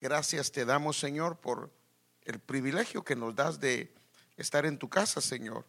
[0.00, 1.72] Gracias te damos, Señor, por
[2.22, 3.92] el privilegio que nos das de
[4.36, 5.66] estar en tu casa, Señor.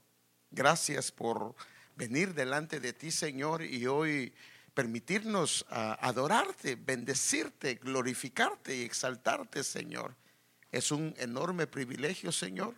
[0.52, 1.56] Gracias por
[1.96, 4.32] venir delante de ti, Señor, y hoy
[4.76, 10.16] permitirnos ah, adorarte, bendecirte, glorificarte y exaltarte, Señor.
[10.72, 12.76] Es un enorme privilegio, Señor.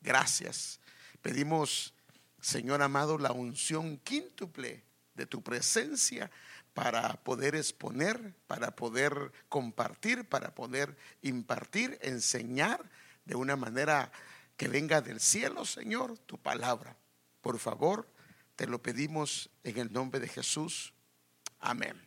[0.00, 0.78] Gracias.
[1.20, 1.94] Pedimos,
[2.40, 4.84] Señor amado, la unción quíntuple
[5.14, 6.30] de tu presencia
[6.74, 12.80] para poder exponer, para poder compartir, para poder impartir, enseñar
[13.24, 14.10] de una manera
[14.56, 16.96] que venga del cielo, Señor, tu palabra.
[17.40, 18.08] Por favor,
[18.56, 20.92] te lo pedimos en el nombre de Jesús.
[21.60, 22.00] Amén.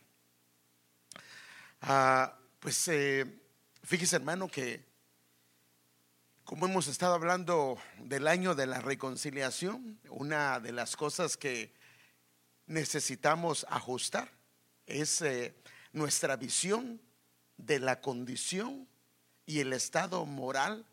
[1.82, 3.40] Ah, pues eh,
[3.84, 4.84] fíjese hermano que
[6.44, 11.74] como hemos estado hablando del año de la reconciliación, una de las cosas que
[12.66, 14.35] necesitamos ajustar
[14.86, 15.54] es eh,
[15.92, 17.00] nuestra visión
[17.56, 18.88] de la condición
[19.44, 20.86] y el estado moral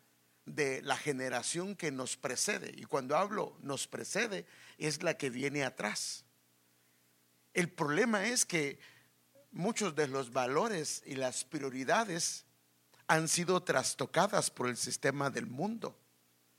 [0.46, 2.72] de la generación que nos precede.
[2.76, 4.46] Y cuando hablo nos precede,
[4.78, 6.24] es la que viene atrás.
[7.52, 8.78] El problema es que
[9.52, 12.44] muchos de los valores y las prioridades
[13.06, 15.96] han sido trastocadas por el sistema del mundo.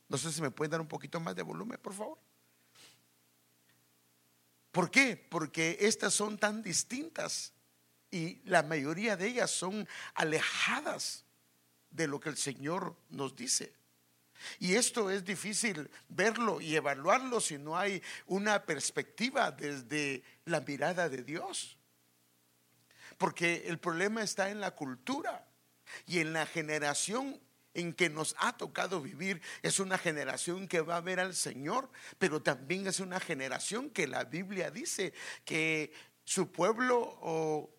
[0.07, 2.17] No sé si me pueden dar un poquito más de volumen, por favor.
[4.75, 5.15] ¿Por qué?
[5.15, 7.53] Porque estas son tan distintas
[8.11, 11.23] y la mayoría de ellas son alejadas
[11.91, 13.73] de lo que el Señor nos dice.
[14.59, 21.07] Y esto es difícil verlo y evaluarlo si no hay una perspectiva desde la mirada
[21.07, 21.77] de Dios.
[23.17, 25.47] Porque el problema está en la cultura
[26.05, 27.39] y en la generación
[27.75, 29.41] en que nos ha tocado vivir.
[29.61, 34.07] Es una generación que va a ver al Señor, pero también es una generación que
[34.07, 37.69] la Biblia dice que su pueblo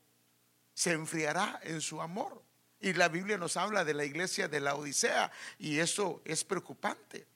[0.74, 2.44] se enfriará en su amor.
[2.78, 7.26] Y la Biblia nos habla de la iglesia de la Odisea y eso es preocupante.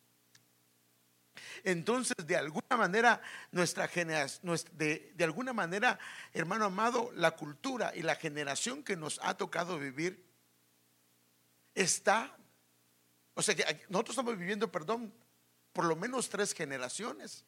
[1.64, 5.98] Entonces, de alguna manera, nuestra generación, de, de alguna manera,
[6.32, 10.24] hermano amado, la cultura y la generación que nos ha tocado vivir
[11.74, 12.36] está,
[13.40, 15.14] o sea que nosotros estamos viviendo, perdón,
[15.72, 17.46] por lo menos tres generaciones.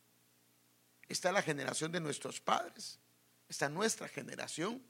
[1.06, 2.98] Está la generación de nuestros padres,
[3.46, 4.82] está nuestra generación,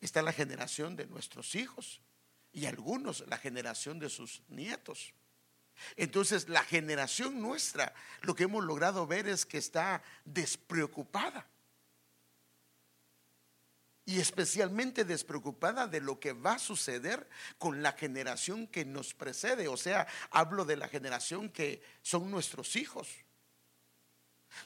[0.00, 2.00] está la generación de nuestros hijos
[2.52, 5.12] y algunos la generación de sus nietos.
[5.96, 11.44] Entonces, la generación nuestra, lo que hemos logrado ver es que está despreocupada.
[14.06, 17.28] Y especialmente despreocupada de lo que va a suceder
[17.58, 19.68] con la generación que nos precede.
[19.68, 23.08] O sea, hablo de la generación que son nuestros hijos.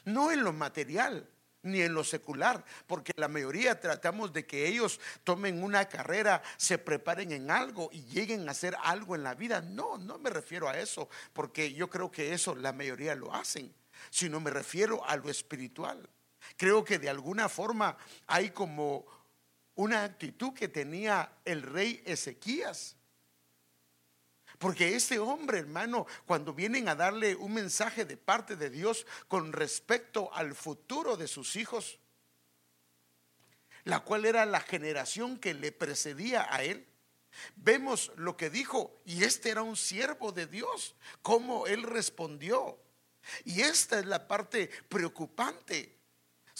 [0.05, 1.27] No en lo material,
[1.63, 6.77] ni en lo secular, porque la mayoría tratamos de que ellos tomen una carrera, se
[6.77, 9.61] preparen en algo y lleguen a hacer algo en la vida.
[9.61, 13.73] No, no me refiero a eso, porque yo creo que eso la mayoría lo hacen,
[14.09, 16.09] sino me refiero a lo espiritual.
[16.57, 19.05] Creo que de alguna forma hay como
[19.75, 22.97] una actitud que tenía el rey Ezequías
[24.61, 29.53] porque ese hombre, hermano, cuando vienen a darle un mensaje de parte de Dios con
[29.53, 31.97] respecto al futuro de sus hijos,
[33.83, 36.87] la cual era la generación que le precedía a él,
[37.55, 42.77] vemos lo que dijo, y este era un siervo de Dios, cómo él respondió.
[43.45, 45.97] Y esta es la parte preocupante.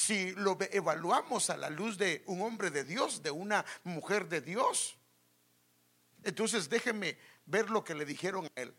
[0.02, 4.42] Si lo evaluamos a la luz de un hombre de Dios, de una mujer de
[4.42, 4.98] Dios.
[6.24, 8.74] Entonces déjenme ver lo que le dijeron a él.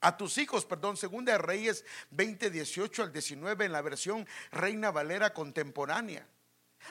[0.00, 4.92] A tus hijos, perdón, segunda de Reyes 20, 18 al 19 en la versión Reina
[4.92, 6.24] Valera contemporánea.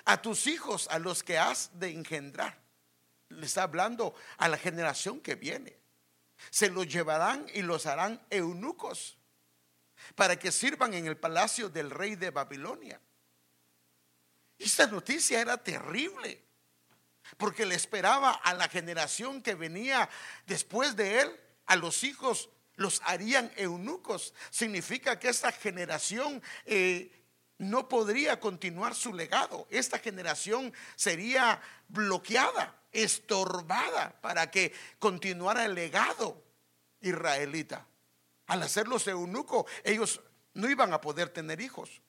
[0.03, 2.59] A tus hijos, a los que has de engendrar.
[3.29, 5.77] Le está hablando a la generación que viene.
[6.49, 9.17] Se los llevarán y los harán eunucos
[10.13, 12.99] para que sirvan en el palacio del rey de Babilonia.
[14.59, 16.43] Esta noticia era terrible
[17.37, 20.09] porque le esperaba a la generación que venía
[20.45, 24.33] después de él, a los hijos los harían eunucos.
[24.49, 27.11] Significa que esta generación eh,
[27.57, 29.67] no podría continuar su legado.
[29.69, 36.43] Esta generación sería bloqueada, estorbada para que continuara el legado
[37.01, 37.85] israelita.
[38.47, 40.21] Al hacerlos eunucos, ellos
[40.53, 42.01] no iban a poder tener hijos.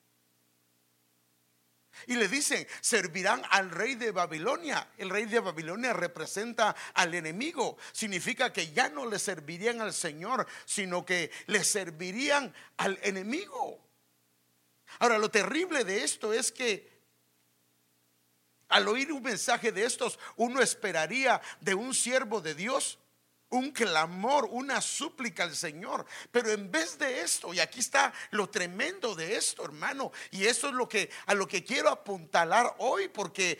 [2.07, 4.89] Y le dicen, servirán al rey de Babilonia.
[4.97, 7.77] El rey de Babilonia representa al enemigo.
[7.91, 13.79] Significa que ya no le servirían al Señor, sino que le servirían al enemigo.
[14.99, 16.95] Ahora, lo terrible de esto es que
[18.69, 22.99] al oír un mensaje de estos, uno esperaría de un siervo de Dios
[23.55, 26.05] un clamor, una súplica al Señor.
[26.31, 30.67] Pero en vez de esto, y aquí está lo tremendo de esto, hermano, y eso
[30.67, 33.57] es lo que a lo que quiero apuntalar hoy, porque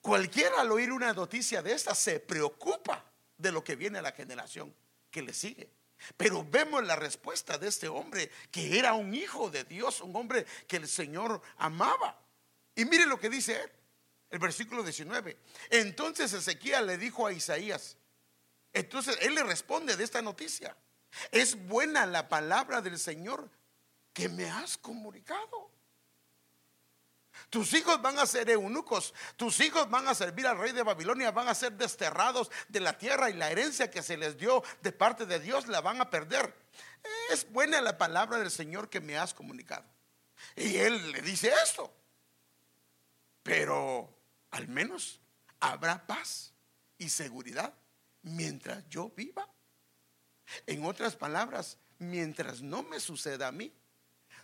[0.00, 3.04] cualquiera al oír una noticia de esta se preocupa
[3.36, 4.74] de lo que viene a la generación
[5.10, 5.70] que le sigue.
[6.16, 10.46] Pero vemos la respuesta de este hombre que era un hijo de Dios, un hombre
[10.66, 12.18] que el Señor amaba.
[12.74, 13.70] Y mire lo que dice él,
[14.30, 15.36] el versículo 19.
[15.70, 17.96] Entonces Ezequiel le dijo a Isaías,
[18.76, 20.76] entonces él le responde de esta noticia,
[21.30, 23.50] es buena la palabra del Señor
[24.12, 25.70] que me has comunicado.
[27.48, 31.30] Tus hijos van a ser eunucos, tus hijos van a servir al rey de Babilonia,
[31.30, 34.92] van a ser desterrados de la tierra y la herencia que se les dio de
[34.92, 36.54] parte de Dios la van a perder.
[37.30, 39.86] Es buena la palabra del Señor que me has comunicado.
[40.54, 41.94] Y él le dice esto.
[43.42, 44.14] Pero
[44.50, 45.18] al menos
[45.60, 46.52] habrá paz
[46.98, 47.72] y seguridad
[48.26, 49.48] mientras yo viva.
[50.66, 53.72] En otras palabras, mientras no me suceda a mí,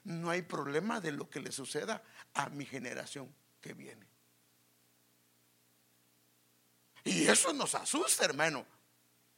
[0.04, 2.02] no hay problema de lo que le suceda
[2.34, 4.06] a mi generación que viene.
[7.04, 8.64] Y eso nos asusta, hermano.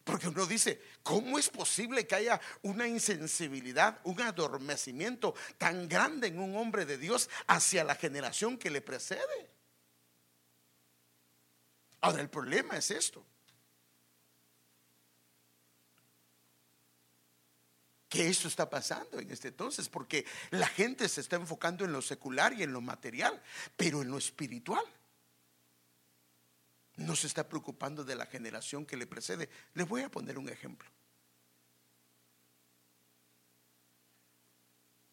[0.05, 6.39] Porque uno dice, ¿cómo es posible que haya una insensibilidad, un adormecimiento tan grande en
[6.39, 9.51] un hombre de Dios hacia la generación que le precede?
[12.03, 13.25] Ahora, el problema es esto.
[18.15, 22.01] Que esto está pasando en este entonces, porque la gente se está enfocando en lo
[22.01, 23.43] secular y en lo material,
[23.77, 24.85] pero en lo espiritual
[26.95, 29.51] no se está preocupando de la generación que le precede.
[29.75, 30.89] Les voy a poner un ejemplo.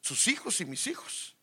[0.02, 1.36] Sus hijos y mis hijos,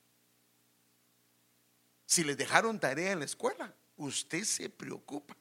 [2.07, 5.37] si les dejaron tarea en la escuela, usted se preocupa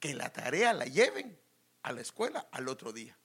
[0.00, 1.38] que la tarea la lleven
[1.82, 3.16] a la escuela al otro día.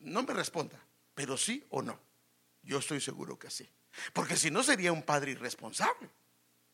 [0.00, 0.78] No me responda,
[1.14, 1.98] pero sí o no.
[2.62, 3.68] Yo estoy seguro que sí.
[4.12, 6.10] Porque si no sería un padre irresponsable.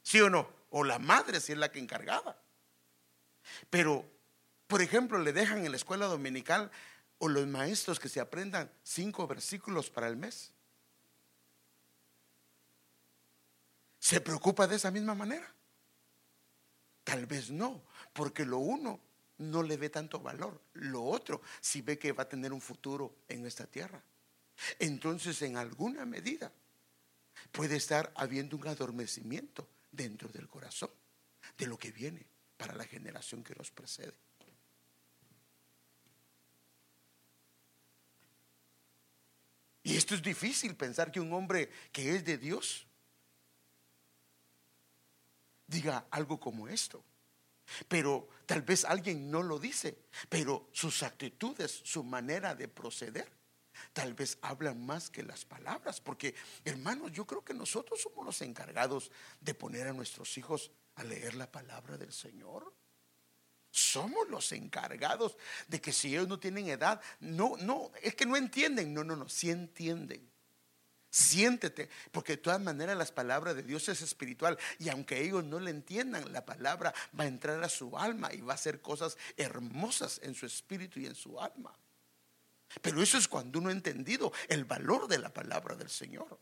[0.02, 0.48] ¿Sí o no?
[0.70, 2.40] O la madre si es la que encargada.
[3.70, 4.04] Pero,
[4.66, 6.70] por ejemplo, le dejan en la escuela dominical
[7.18, 10.52] o los maestros que se aprendan cinco versículos para el mes.
[13.98, 15.52] ¿Se preocupa de esa misma manera?
[17.02, 17.82] Tal vez no,
[18.12, 19.00] porque lo uno
[19.38, 20.60] no le ve tanto valor.
[20.74, 24.02] Lo otro, si ve que va a tener un futuro en esta tierra.
[24.78, 26.52] Entonces, en alguna medida,
[27.52, 30.90] puede estar habiendo un adormecimiento dentro del corazón
[31.56, 34.14] de lo que viene para la generación que nos precede.
[39.82, 42.86] Y esto es difícil pensar que un hombre que es de Dios
[45.66, 47.04] diga algo como esto.
[47.88, 49.98] Pero tal vez alguien no lo dice,
[50.28, 53.30] pero sus actitudes, su manera de proceder,
[53.92, 56.00] tal vez hablan más que las palabras.
[56.00, 56.34] Porque,
[56.64, 59.10] hermanos, yo creo que nosotros somos los encargados
[59.40, 62.72] de poner a nuestros hijos a leer la palabra del Señor.
[63.70, 65.36] Somos los encargados
[65.68, 69.16] de que si ellos no tienen edad, no, no, es que no entienden, no, no,
[69.16, 70.30] no, sí entienden.
[71.16, 75.58] Siéntete, porque de todas maneras las palabras de Dios es espiritual y aunque ellos no
[75.58, 79.16] le entiendan, la palabra va a entrar a su alma y va a hacer cosas
[79.38, 81.74] hermosas en su espíritu y en su alma.
[82.82, 86.38] Pero eso es cuando uno ha entendido el valor de la palabra del Señor.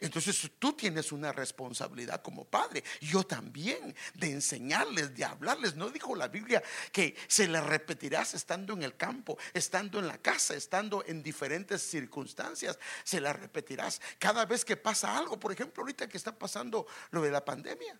[0.00, 5.74] Entonces tú tienes una responsabilidad como padre, yo también, de enseñarles, de hablarles.
[5.74, 10.18] No dijo la Biblia que se le repetirás estando en el campo, estando en la
[10.18, 14.00] casa, estando en diferentes circunstancias, se la repetirás.
[14.18, 17.98] Cada vez que pasa algo, por ejemplo, ahorita que está pasando lo de la pandemia,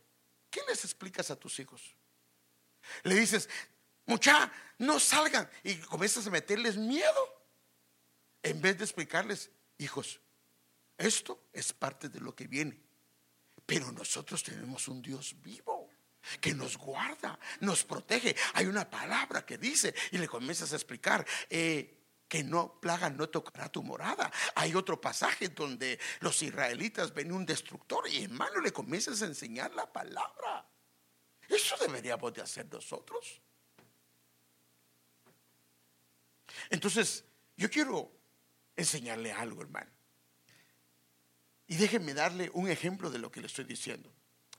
[0.50, 1.96] ¿qué les explicas a tus hijos?
[3.02, 3.48] Le dices,
[4.06, 7.40] mucha, no salgan y comienzas a meterles miedo
[8.42, 10.20] en vez de explicarles, hijos,
[11.00, 12.78] esto es parte de lo que viene.
[13.64, 15.88] Pero nosotros tenemos un Dios vivo
[16.40, 18.36] que nos guarda, nos protege.
[18.54, 21.26] Hay una palabra que dice y le comienzas a explicar.
[21.48, 21.96] Eh,
[22.28, 24.30] que no plaga no tocará tu morada.
[24.54, 29.74] Hay otro pasaje donde los israelitas ven un destructor y hermano le comienzas a enseñar
[29.74, 30.64] la palabra.
[31.48, 33.40] Eso deberíamos de hacer nosotros.
[36.68, 37.24] Entonces,
[37.56, 38.12] yo quiero
[38.76, 39.90] enseñarle algo, hermano.
[41.70, 44.12] Y déjenme darle un ejemplo de lo que le estoy diciendo.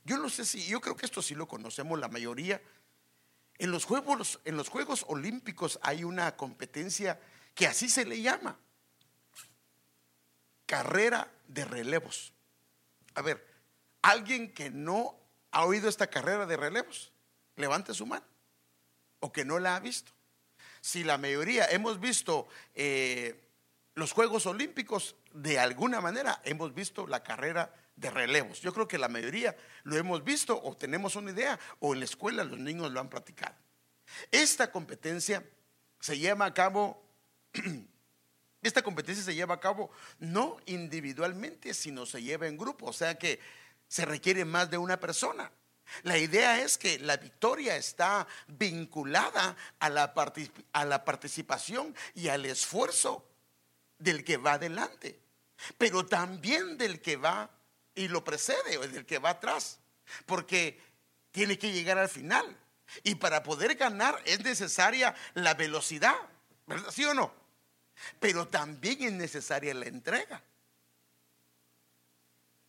[0.05, 2.61] Yo no sé si, yo creo que esto sí lo conocemos la mayoría.
[3.57, 7.19] En los Juegos, en los Juegos Olímpicos hay una competencia
[7.53, 8.57] que así se le llama.
[10.65, 12.31] Carrera de relevos.
[13.15, 13.45] A ver,
[14.01, 15.19] alguien que no
[15.51, 17.11] ha oído esta carrera de relevos,
[17.57, 18.25] levante su mano.
[19.19, 20.13] O que no la ha visto.
[20.79, 23.49] si la mayoría hemos visto eh,
[23.95, 28.61] los Juegos Olímpicos, de alguna manera hemos visto la carrera de relevos.
[28.61, 32.05] Yo creo que la mayoría lo hemos visto o tenemos una idea o en la
[32.05, 33.55] escuela los niños lo han practicado.
[34.31, 35.43] Esta competencia
[35.99, 37.03] se lleva a cabo,
[38.61, 43.17] esta competencia se lleva a cabo no individualmente, sino se lleva en grupo, o sea
[43.17, 43.39] que
[43.87, 45.51] se requiere más de una persona.
[46.03, 50.13] La idea es que la victoria está vinculada a la,
[50.71, 53.27] a la participación y al esfuerzo
[54.01, 55.19] del que va adelante,
[55.77, 57.49] pero también del que va
[57.95, 59.79] y lo precede o del que va atrás,
[60.25, 60.81] porque
[61.31, 62.57] tiene que llegar al final.
[63.03, 66.15] Y para poder ganar es necesaria la velocidad,
[66.67, 66.91] ¿verdad?
[66.91, 67.33] ¿Sí o no?
[68.19, 70.43] Pero también es necesaria la entrega.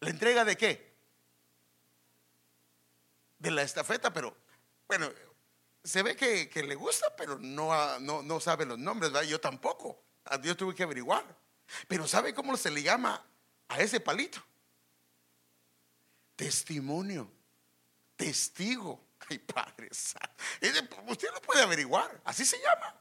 [0.00, 0.92] ¿La entrega de qué?
[3.38, 4.36] De la estafeta, pero
[4.86, 5.10] bueno,
[5.82, 9.10] se ve que, le gusta, pero no, no, no sabe los nombres.
[9.28, 10.00] Yo tampoco.
[10.24, 11.24] A Dios tuve que averiguar.
[11.88, 13.24] Pero ¿sabe cómo se le llama
[13.68, 14.42] a ese palito?
[16.36, 17.30] Testimonio,
[18.16, 19.08] testigo.
[19.28, 22.94] Ay, Padre Usted lo puede averiguar, así se llama.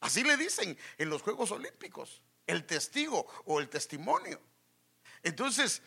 [0.00, 4.40] Así le dicen en los Juegos Olímpicos, el testigo o el testimonio.
[5.22, 5.82] Entonces,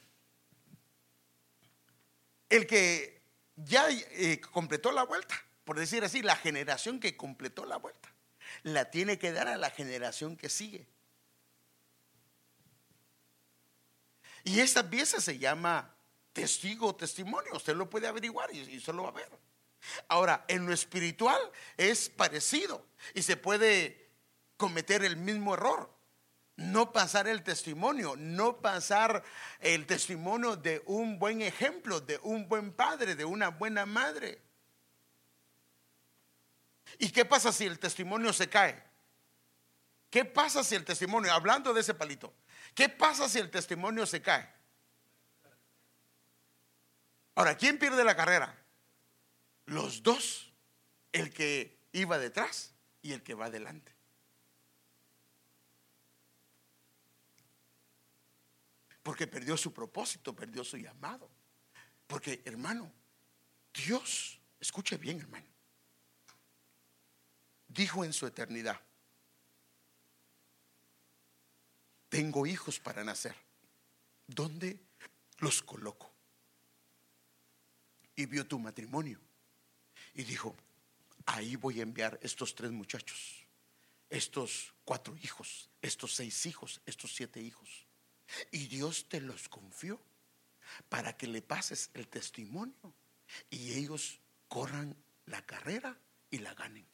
[2.50, 3.22] el que
[3.56, 8.12] ya eh, completó la vuelta, por decir así, la generación que completó la vuelta,
[8.63, 10.88] la tiene que dar a la generación que sigue.
[14.46, 15.96] Y esta pieza se llama
[16.34, 17.53] testigo o testimonio.
[17.53, 19.29] Usted lo puede averiguar y, y usted lo va a ver.
[20.08, 21.39] Ahora, en lo espiritual
[21.77, 24.10] es parecido y se puede
[24.58, 25.93] cometer el mismo error.
[26.55, 29.24] No pasar el testimonio, no pasar
[29.60, 34.39] el testimonio de un buen ejemplo, de un buen padre, de una buena madre.
[37.00, 38.84] ¿Y qué pasa si el testimonio se cae?
[40.10, 42.34] ¿Qué pasa si el testimonio, hablando de ese palito,
[42.76, 44.48] qué pasa si el testimonio se cae?
[47.36, 48.56] Ahora, ¿quién pierde la carrera?
[49.66, 50.52] Los dos,
[51.12, 53.92] el que iba detrás y el que va adelante.
[59.02, 61.30] Porque perdió su propósito, perdió su llamado.
[62.08, 62.92] Porque, hermano,
[63.74, 65.48] Dios, escuche bien, hermano,
[67.74, 68.80] dijo en su eternidad,
[72.10, 73.36] tengo hijos para nacer.
[74.27, 74.80] ¿Dónde
[75.39, 76.12] los coloco?
[78.15, 79.20] Y vio tu matrimonio
[80.13, 80.56] y dijo,
[81.25, 83.46] ahí voy a enviar estos tres muchachos,
[84.10, 87.88] estos cuatro hijos, estos seis hijos, estos siete hijos.
[88.51, 90.00] Y Dios te los confió
[90.89, 92.94] para que le pases el testimonio
[93.50, 95.98] y ellos corran la carrera
[96.30, 96.93] y la ganen.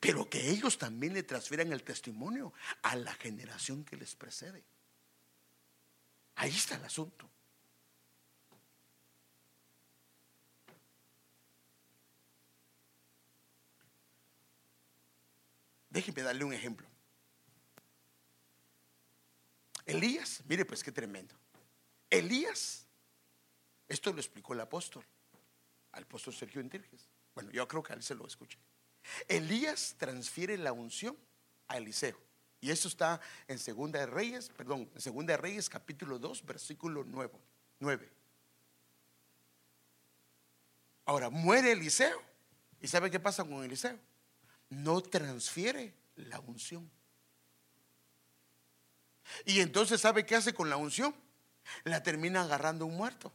[0.00, 4.64] Pero que ellos también le transfieran el testimonio a la generación que les precede.
[6.36, 7.28] Ahí está el asunto.
[15.90, 16.86] Déjeme darle un ejemplo.
[19.86, 21.34] Elías, mire pues qué tremendo.
[22.10, 22.86] Elías,
[23.88, 25.04] esto lo explicó el apóstol,
[25.92, 27.08] al apóstol Sergio Entirges.
[27.34, 28.58] Bueno, yo creo que a él se lo escuché.
[29.26, 31.16] Elías transfiere la unción
[31.66, 32.18] a Eliseo.
[32.60, 37.04] Y eso está en Segunda de Reyes, perdón, en Segunda de Reyes capítulo 2, versículo
[37.06, 37.32] 9.
[37.78, 38.12] 9.
[41.04, 42.20] Ahora, muere Eliseo.
[42.80, 43.98] ¿Y sabe qué pasa con Eliseo?
[44.70, 46.90] no transfiere la unción.
[49.44, 51.14] Y entonces, ¿sabe qué hace con la unción?
[51.84, 53.32] La termina agarrando un muerto.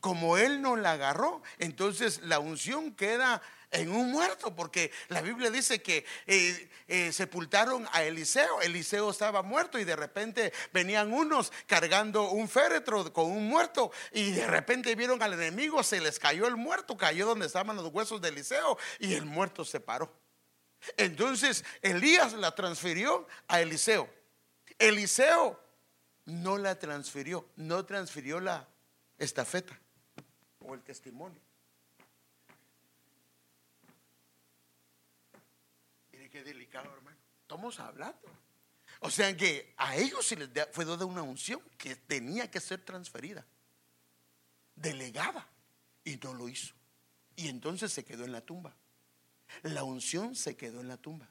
[0.00, 3.42] Como él no la agarró, entonces la unción queda
[3.74, 8.62] en un muerto, porque la Biblia dice que eh, eh, sepultaron a Eliseo.
[8.62, 14.30] Eliseo estaba muerto y de repente venían unos cargando un féretro con un muerto y
[14.30, 18.20] de repente vieron al enemigo, se les cayó el muerto, cayó donde estaban los huesos
[18.20, 20.12] de Eliseo y el muerto se paró.
[20.96, 24.08] Entonces Elías la transfirió a Eliseo.
[24.78, 25.60] Eliseo
[26.26, 28.68] no la transfirió, no transfirió la
[29.18, 29.78] estafeta
[30.60, 31.40] o el testimonio.
[36.12, 37.16] Mire qué delicado, hermano.
[37.42, 38.18] Estamos hablando.
[38.98, 42.84] O sea que a ellos se les fue dada una unción que tenía que ser
[42.84, 43.46] transferida,
[44.74, 45.48] delegada,
[46.02, 46.74] y no lo hizo.
[47.36, 48.74] Y entonces se quedó en la tumba.
[49.62, 51.28] La unción se quedó en la tumba.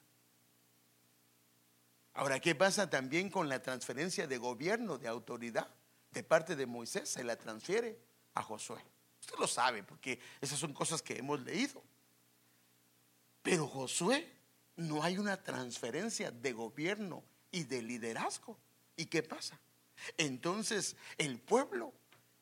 [2.13, 5.67] Ahora, ¿qué pasa también con la transferencia de gobierno, de autoridad
[6.11, 7.09] de parte de Moisés?
[7.09, 7.99] Se la transfiere
[8.35, 8.81] a Josué.
[9.19, 11.83] Usted lo sabe porque esas son cosas que hemos leído.
[13.41, 14.32] Pero Josué
[14.75, 18.57] no hay una transferencia de gobierno y de liderazgo.
[18.95, 19.59] ¿Y qué pasa?
[20.17, 21.93] Entonces el pueblo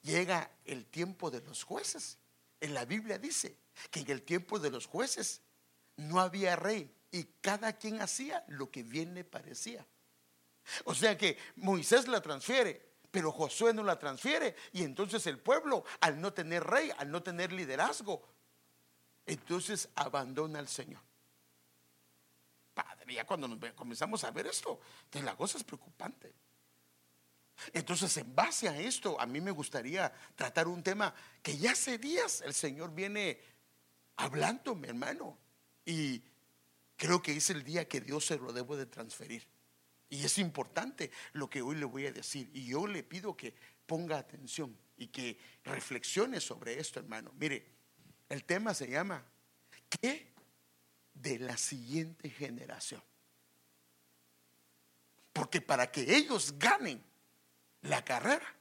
[0.02, 2.18] llega el tiempo de los jueces.
[2.60, 3.56] En la Biblia dice
[3.90, 5.42] que en el tiempo de los jueces
[5.98, 9.86] no había rey y cada quien hacía lo que bien le parecía.
[10.86, 15.84] O sea que Moisés la transfiere, pero Josué no la transfiere y entonces el pueblo,
[16.00, 18.24] al no tener rey, al no tener liderazgo,
[19.26, 21.02] entonces abandona al Señor.
[23.14, 26.34] Ya cuando comenzamos a ver esto, entonces la cosa es preocupante.
[27.74, 31.98] Entonces, en base a esto, a mí me gustaría tratar un tema que ya hace
[31.98, 33.40] días el Señor viene
[34.16, 35.38] hablando, mi hermano.
[35.86, 36.24] Y
[36.96, 39.48] creo que es el día que Dios se lo debo de transferir.
[40.10, 42.50] Y es importante lo que hoy le voy a decir.
[42.54, 43.54] Y yo le pido que
[43.86, 47.32] ponga atención y que reflexione sobre esto, hermano.
[47.38, 47.66] Mire,
[48.30, 49.24] el tema se llama
[49.90, 50.31] ¿Qué
[51.22, 53.04] de la siguiente generación?
[55.34, 57.04] Porque para que ellos ganen
[57.82, 58.56] la carrera.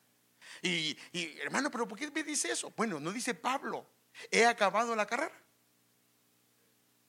[0.62, 0.96] Y,
[1.40, 2.72] hermano, pero ¿por qué me dice eso?
[2.76, 3.86] Bueno, no dice Pablo,
[4.30, 5.36] he acabado la carrera.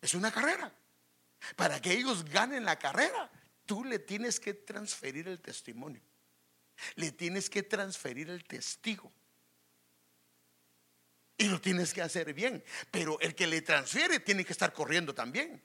[0.01, 0.73] Es una carrera.
[1.55, 3.29] Para que ellos ganen la carrera,
[3.65, 6.01] tú le tienes que transferir el testimonio.
[6.95, 9.11] Le tienes que transferir el testigo.
[11.41, 12.63] Y lo tienes que hacer bien.
[12.91, 15.59] Pero el que le transfiere tiene que estar corriendo también.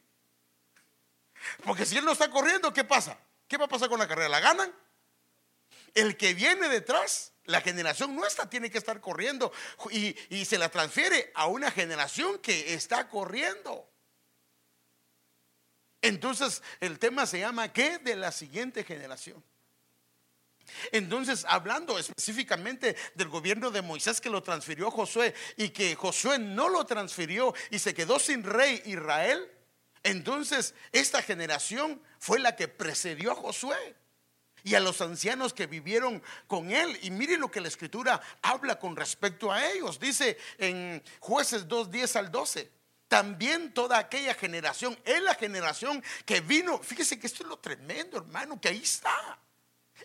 [1.64, 3.18] Porque si él no está corriendo, ¿qué pasa?
[3.47, 4.30] ¿Qué va a pasar con la carrera?
[4.30, 4.75] ¿La ganan?
[5.92, 9.52] El que viene detrás, la generación nuestra, tiene que estar corriendo
[9.90, 13.87] y, y se la transfiere a una generación que está corriendo.
[16.00, 19.45] Entonces el tema se llama ¿qué de la siguiente generación?
[20.92, 26.38] Entonces, hablando específicamente del gobierno de Moisés que lo transfirió a Josué y que Josué
[26.38, 29.50] no lo transfirió y se quedó sin rey Israel,
[30.02, 33.96] entonces esta generación fue la que precedió a Josué
[34.62, 36.99] y a los ancianos que vivieron con él.
[37.02, 40.00] Y mire lo que la escritura habla con respecto a ellos.
[40.00, 42.73] Dice en jueces 2, 10 al 12.
[43.08, 48.19] También toda aquella generación, es la generación que vino, fíjese que esto es lo tremendo,
[48.19, 49.38] hermano, que ahí está.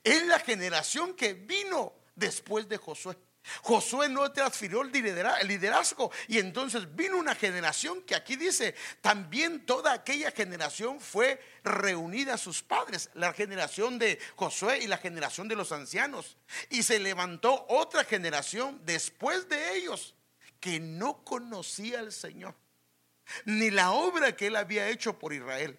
[0.04, 3.18] Es la generación que vino después de Josué.
[3.64, 9.94] Josué no transfirió el liderazgo y entonces vino una generación que aquí dice, también toda
[9.94, 15.56] aquella generación fue reunida a sus padres, la generación de Josué y la generación de
[15.56, 16.38] los ancianos.
[16.70, 20.14] Y se levantó otra generación después de ellos
[20.60, 22.54] que no conocía al Señor
[23.46, 25.78] ni la obra que él había hecho por Israel.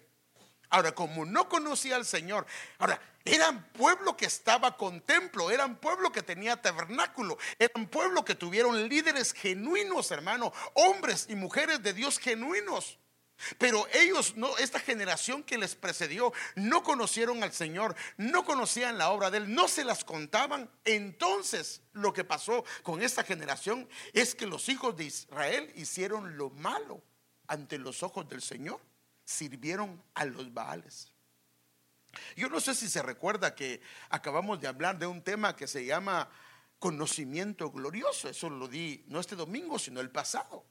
[0.73, 2.47] Ahora, como no conocía al Señor,
[2.79, 8.33] ahora, eran pueblo que estaba con templo, eran pueblo que tenía tabernáculo, eran pueblo que
[8.33, 12.97] tuvieron líderes genuinos, hermano, hombres y mujeres de Dios genuinos.
[13.59, 19.11] Pero ellos, no, esta generación que les precedió, no conocieron al Señor, no conocían la
[19.11, 20.71] obra de Él, no se las contaban.
[20.85, 26.49] Entonces, lo que pasó con esta generación es que los hijos de Israel hicieron lo
[26.49, 27.03] malo
[27.45, 28.81] ante los ojos del Señor,
[29.25, 31.11] sirvieron a los Baales.
[32.35, 35.85] Yo no sé si se recuerda que acabamos de hablar de un tema que se
[35.85, 36.29] llama
[36.79, 38.29] conocimiento glorioso.
[38.29, 40.65] Eso lo di no este domingo, sino el pasado.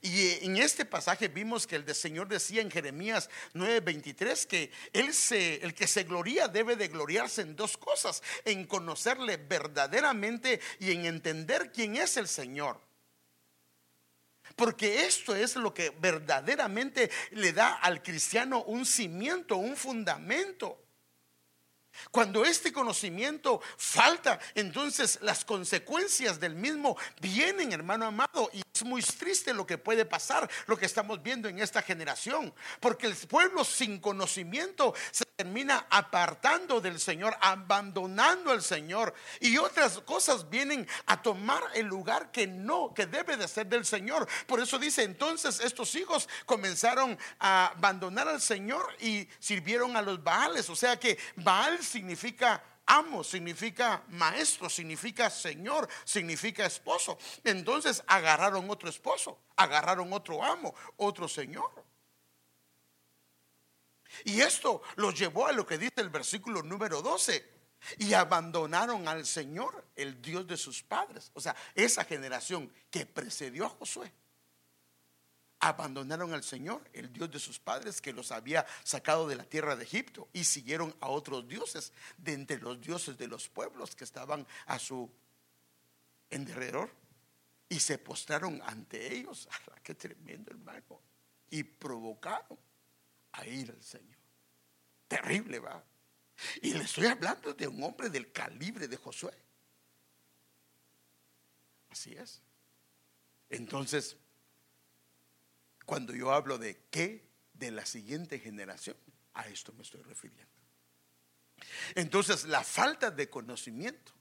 [0.00, 5.56] Y en este pasaje vimos que el Señor decía en Jeremías 9:23 que él se,
[5.56, 11.04] el que se gloría debe de gloriarse en dos cosas, en conocerle verdaderamente y en
[11.04, 12.85] entender quién es el Señor.
[14.56, 20.85] Porque esto es lo que verdaderamente le da al cristiano un cimiento, un fundamento.
[22.10, 29.02] Cuando este conocimiento falta, entonces las consecuencias del mismo vienen, hermano amado, y es muy
[29.02, 33.64] triste lo que puede pasar, lo que estamos viendo en esta generación, porque el pueblo
[33.64, 41.20] sin conocimiento se termina apartando del Señor, abandonando al Señor, y otras cosas vienen a
[41.20, 44.28] tomar el lugar que no, que debe de ser del Señor.
[44.46, 50.22] Por eso dice, entonces estos hijos comenzaron a abandonar al Señor y sirvieron a los
[50.22, 57.18] Baales, o sea que Baal significa amo, significa maestro, significa señor, significa esposo.
[57.44, 61.84] Entonces agarraron otro esposo, agarraron otro amo, otro señor.
[64.24, 67.56] Y esto los llevó a lo que dice el versículo número 12.
[67.98, 71.30] Y abandonaron al Señor, el Dios de sus padres.
[71.34, 74.10] O sea, esa generación que precedió a Josué
[75.68, 79.76] abandonaron al Señor, el Dios de sus padres, que los había sacado de la tierra
[79.76, 84.04] de Egipto, y siguieron a otros dioses de entre los dioses de los pueblos que
[84.04, 85.10] estaban a su
[86.30, 86.90] alrededor,
[87.68, 89.48] y se postraron ante ellos.
[89.82, 91.00] ¡Qué tremendo, hermano!
[91.50, 92.58] Y provocaron
[93.32, 94.18] a ir al Señor.
[95.08, 95.84] Terrible, va.
[96.62, 99.32] Y le estoy hablando de un hombre del calibre de Josué.
[101.90, 102.42] Así es.
[103.48, 104.16] Entonces,
[105.86, 108.96] cuando yo hablo de qué, de la siguiente generación,
[109.34, 110.52] a esto me estoy refiriendo.
[111.94, 114.12] Entonces, la falta de conocimiento,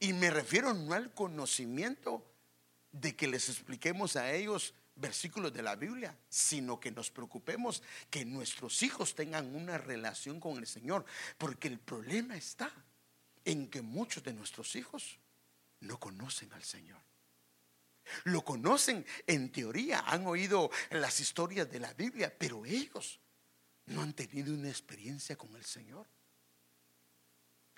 [0.00, 2.24] y me refiero no al conocimiento
[2.90, 8.24] de que les expliquemos a ellos versículos de la Biblia, sino que nos preocupemos que
[8.24, 11.04] nuestros hijos tengan una relación con el Señor,
[11.36, 12.72] porque el problema está
[13.44, 15.18] en que muchos de nuestros hijos
[15.80, 17.00] no conocen al Señor.
[18.24, 23.20] Lo conocen en teoría, han oído las historias de la Biblia, pero ellos
[23.86, 26.06] no han tenido una experiencia con el Señor.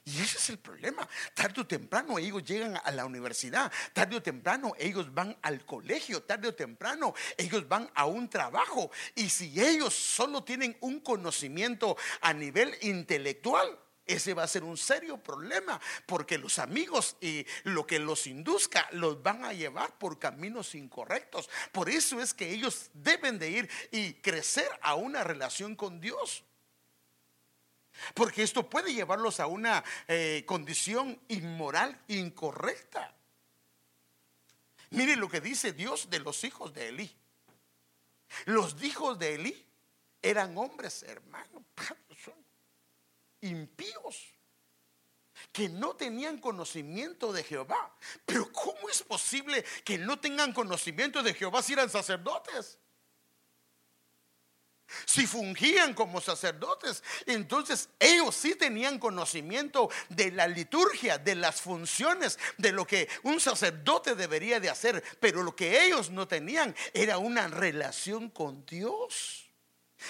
[0.06, 1.08] Y ese es el problema.
[1.34, 6.22] Tarde o temprano ellos llegan a la universidad, tarde o temprano ellos van al colegio,
[6.22, 8.92] tarde o temprano ellos van a un trabajo.
[9.16, 14.76] Y si ellos solo tienen un conocimiento a nivel intelectual, ese va a ser un
[14.76, 20.18] serio problema porque los amigos y lo que los induzca los van a llevar por
[20.18, 21.50] caminos incorrectos.
[21.72, 26.44] Por eso es que ellos deben de ir y crecer a una relación con Dios.
[28.14, 33.14] Porque esto puede llevarlos a una eh, condición inmoral incorrecta.
[34.90, 37.16] Mire lo que dice Dios de los hijos de Elí.
[38.44, 39.66] Los hijos de Elí
[40.22, 41.64] eran hombres, hermano,
[43.46, 44.34] impíos,
[45.52, 47.94] que no tenían conocimiento de Jehová.
[48.24, 52.78] Pero ¿cómo es posible que no tengan conocimiento de Jehová si eran sacerdotes?
[55.04, 62.38] Si fungían como sacerdotes, entonces ellos sí tenían conocimiento de la liturgia, de las funciones,
[62.56, 67.18] de lo que un sacerdote debería de hacer, pero lo que ellos no tenían era
[67.18, 69.45] una relación con Dios.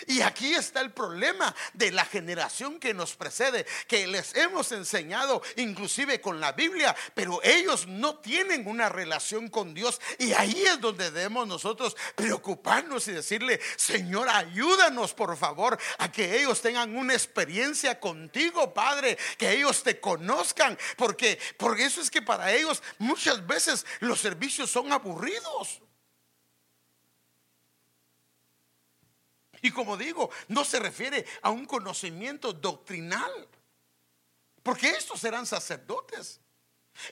[0.07, 5.43] Y aquí está el problema de la generación que nos precede, que les hemos enseñado
[5.57, 10.01] inclusive con la Biblia, pero ellos no tienen una relación con Dios.
[10.19, 16.41] Y ahí es donde debemos nosotros preocuparnos y decirle, Señor, ayúdanos por favor a que
[16.41, 22.23] ellos tengan una experiencia contigo, Padre, que ellos te conozcan, porque, porque eso es que
[22.23, 25.81] para ellos muchas veces los servicios son aburridos.
[29.63, 33.49] Y como digo, no se refiere a un conocimiento doctrinal.
[34.63, 36.41] Porque estos eran sacerdotes.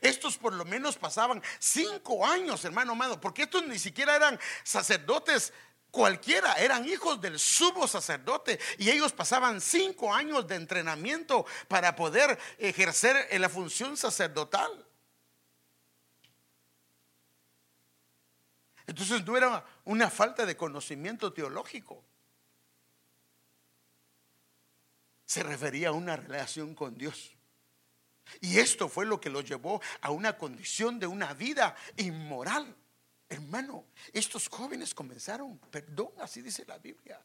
[0.00, 5.52] Estos por lo menos pasaban cinco años, hermano amado, porque estos ni siquiera eran sacerdotes
[5.90, 12.37] cualquiera, eran hijos del sumo sacerdote y ellos pasaban cinco años de entrenamiento para poder
[12.59, 14.85] ejercer la función sacerdotal.
[18.87, 22.04] Entonces no era una falta de conocimiento teológico.
[25.35, 27.33] Se refería a una relación con Dios.
[28.40, 32.77] Y esto fue lo que lo llevó a una condición de una vida inmoral.
[33.29, 37.20] Hermano, estos jóvenes comenzaron, perdón, así dice la Biblia,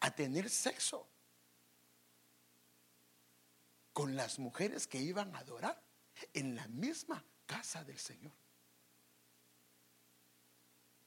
[0.00, 1.08] a tener sexo
[3.92, 5.80] con las mujeres que iban a adorar
[6.34, 8.32] en la misma casa del Señor.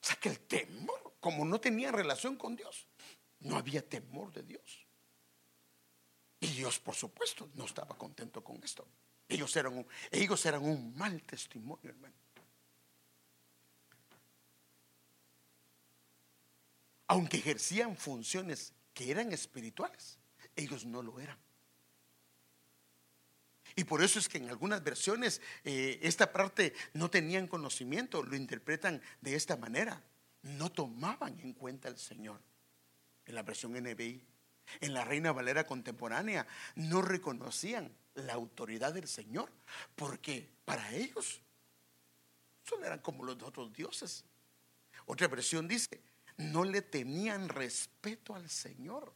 [0.00, 2.88] O sea que el temor, como no tenían relación con Dios,
[3.40, 4.81] no había temor de Dios.
[6.42, 8.84] Y Dios, por supuesto, no estaba contento con esto.
[9.28, 12.14] Ellos eran un, ellos eran un mal testimonio, hermano.
[17.06, 20.18] Aunque ejercían funciones que eran espirituales,
[20.56, 21.38] ellos no lo eran.
[23.76, 28.34] Y por eso es que en algunas versiones eh, esta parte no tenían conocimiento, lo
[28.34, 30.02] interpretan de esta manera.
[30.42, 32.40] No tomaban en cuenta al Señor.
[33.26, 34.31] En la versión NBI
[34.80, 36.46] en la Reina Valera contemporánea
[36.76, 39.50] no reconocían la autoridad del Señor,
[39.94, 41.40] porque para ellos
[42.64, 44.24] solo eran como los otros dioses.
[45.06, 46.00] Otra versión dice,
[46.36, 49.12] no le tenían respeto al Señor.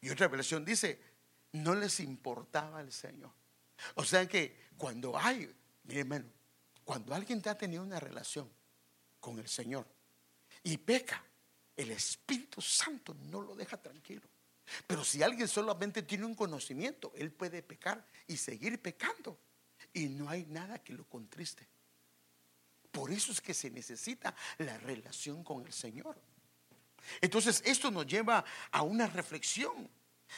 [0.00, 1.00] Y otra versión dice,
[1.52, 3.32] no les importaba el Señor.
[3.94, 6.26] O sea que cuando hay, mire hermano,
[6.84, 8.50] cuando alguien te ha tenido una relación
[9.20, 9.86] con el Señor
[10.62, 11.22] y peca,
[11.80, 14.22] el Espíritu Santo no lo deja tranquilo.
[14.86, 19.38] Pero si alguien solamente tiene un conocimiento, él puede pecar y seguir pecando.
[19.92, 21.66] Y no hay nada que lo contriste.
[22.92, 26.20] Por eso es que se necesita la relación con el Señor.
[27.20, 29.88] Entonces esto nos lleva a una reflexión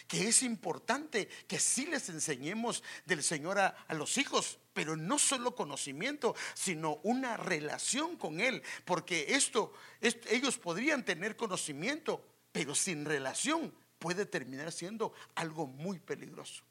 [0.06, 5.54] que es importante que sí les enseñemos del Señor a, los hijos, pero no solo
[5.54, 13.72] conocimiento, sino una relación con Él, porque esto, ellos podrían tener conocimiento, pero sin relación
[13.98, 16.64] puede terminar siendo algo muy peligroso.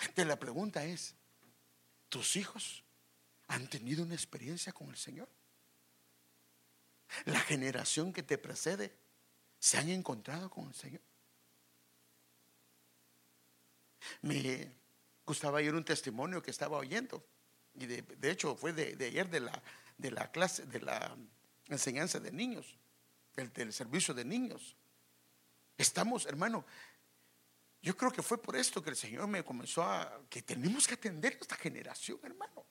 [0.00, 1.14] Entonces la pregunta es,
[2.08, 2.82] ¿tus hijos
[3.48, 5.28] han tenido una experiencia con el Señor?
[7.26, 8.92] La generación que te precede
[9.58, 11.00] se han encontrado con el Señor.
[14.22, 14.72] Me
[15.24, 17.24] gustaba oír un testimonio que estaba oyendo.
[17.74, 19.62] Y de, hecho fue de, ayer de la,
[19.98, 21.16] de la clase, de la
[21.66, 22.78] enseñanza de niños,
[23.34, 24.76] del, servicio de niños.
[25.76, 26.64] Estamos, hermano,
[27.82, 30.94] yo creo que fue por esto que el Señor me comenzó a, que tenemos que
[30.94, 32.64] atender a esta generación, hermano.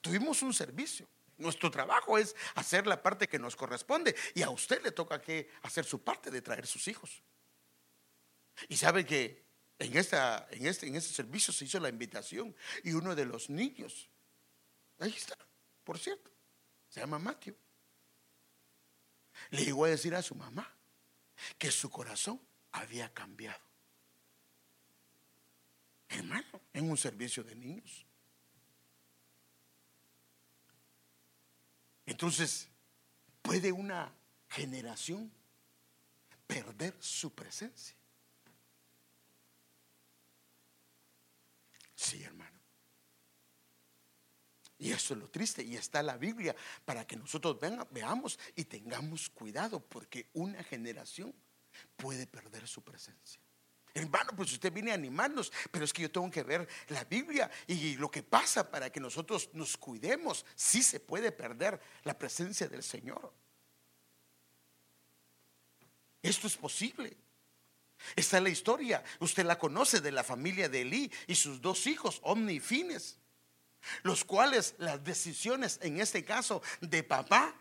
[0.00, 1.08] Tuvimos un servicio.
[1.36, 5.48] Nuestro trabajo es hacer la parte que nos corresponde y a usted le toca que
[5.62, 7.22] hacer su parte de traer sus hijos.
[8.68, 9.47] Y sabe que
[9.78, 13.48] en, esta, en, este, en este servicio se hizo la invitación y uno de los
[13.48, 14.08] niños,
[14.98, 15.36] ahí está,
[15.84, 16.30] por cierto,
[16.88, 17.56] se llama Matthew,
[19.50, 20.74] le llegó a decir a su mamá
[21.56, 22.40] que su corazón
[22.72, 23.60] había cambiado.
[26.08, 28.06] Hermano, en un servicio de niños.
[32.06, 32.68] Entonces,
[33.42, 34.12] ¿puede una
[34.48, 35.30] generación
[36.46, 37.97] perder su presencia?
[41.98, 42.56] Sí, hermano.
[44.78, 45.64] Y eso es lo triste.
[45.64, 47.58] Y está la Biblia para que nosotros
[47.90, 51.34] veamos y tengamos cuidado, porque una generación
[51.96, 53.40] puede perder su presencia.
[53.94, 57.50] Hermano, pues usted viene a animarnos, pero es que yo tengo que ver la Biblia
[57.66, 60.46] y lo que pasa para que nosotros nos cuidemos.
[60.54, 63.34] Si se puede perder la presencia del Señor.
[66.22, 67.16] Esto es posible.
[68.16, 69.02] Esta es la historia.
[69.20, 73.18] Usted la conoce de la familia de Elí y sus dos hijos, Omni y Fines,
[74.02, 77.54] los cuales las decisiones, en este caso de papá,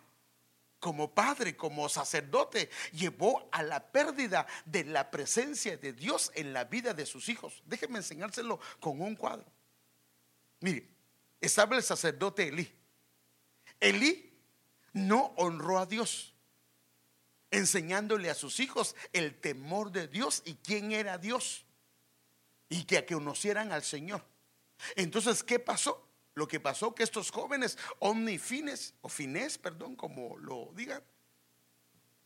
[0.79, 6.65] como padre, como sacerdote, llevó a la pérdida de la presencia de Dios en la
[6.65, 7.63] vida de sus hijos.
[7.65, 9.45] Déjenme enseñárselo con un cuadro.
[10.59, 10.87] Mire,
[11.41, 12.71] estaba el sacerdote Elí.
[13.79, 14.33] Elí
[14.93, 16.33] no honró a Dios,
[17.51, 21.65] enseñándole a sus hijos el temor de Dios y quién era Dios,
[22.69, 24.23] y que conocieran al Señor.
[24.95, 26.07] Entonces, ¿qué pasó?
[26.35, 31.01] Lo que pasó que estos jóvenes omnifines, o fines, perdón, como lo digan,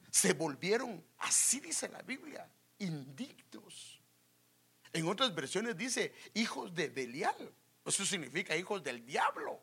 [0.09, 4.01] se volvieron, así dice la Biblia, indictos.
[4.91, 7.53] En otras versiones dice hijos de Belial.
[7.85, 9.61] Eso significa hijos del diablo.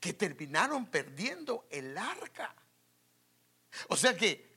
[0.00, 2.54] Que terminaron perdiendo el arca.
[3.88, 4.48] O sea que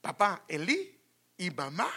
[0.00, 1.00] papá Elí
[1.36, 1.90] y mamá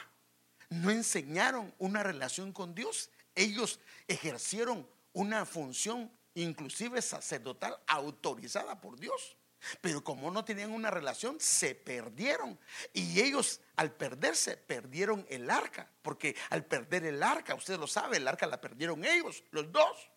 [0.70, 3.10] no enseñaron una relación con Dios.
[3.36, 9.38] Ellos ejercieron una función inclusive sacerdotal autorizada por Dios.
[9.82, 12.60] Pero como no tenían una relación, se perdieron.
[12.94, 15.92] Y ellos al perderse, perdieron el arca.
[16.02, 20.12] Porque al perder el arca, usted lo sabe, el arca la perdieron ellos, los dos.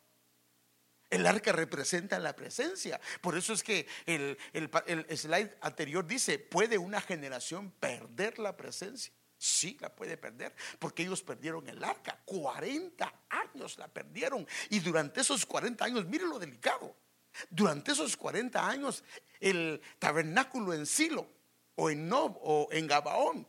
[1.10, 3.00] El arca representa la presencia.
[3.20, 9.12] Por eso es que el, el slide anterior dice, ¿puede una generación perder la presencia?
[9.42, 12.20] Sí, la puede perder, porque ellos perdieron el arca.
[12.26, 14.46] 40 años la perdieron.
[14.68, 16.94] Y durante esos 40 años, mire lo delicado.
[17.48, 19.02] Durante esos 40 años,
[19.40, 21.26] el tabernáculo en Silo,
[21.74, 23.46] o en Nob, o en Gabaón,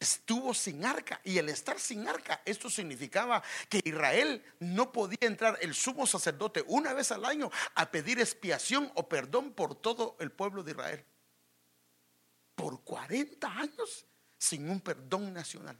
[0.00, 1.20] estuvo sin arca.
[1.22, 6.64] Y el estar sin arca, esto significaba que Israel no podía entrar el sumo sacerdote
[6.66, 11.04] una vez al año a pedir expiación o perdón por todo el pueblo de Israel.
[12.56, 14.06] Por 40 años
[14.38, 15.78] sin un perdón nacional.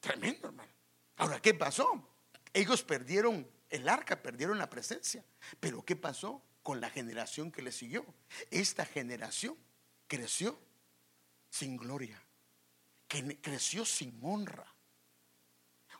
[0.00, 0.72] Tremendo, hermano.
[1.16, 2.08] Ahora, ¿qué pasó?
[2.52, 5.24] Ellos perdieron el arca, perdieron la presencia.
[5.60, 8.06] Pero ¿qué pasó con la generación que le siguió?
[8.50, 9.56] Esta generación
[10.06, 10.58] creció
[11.50, 12.22] sin gloria,
[13.06, 14.74] que creció sin honra.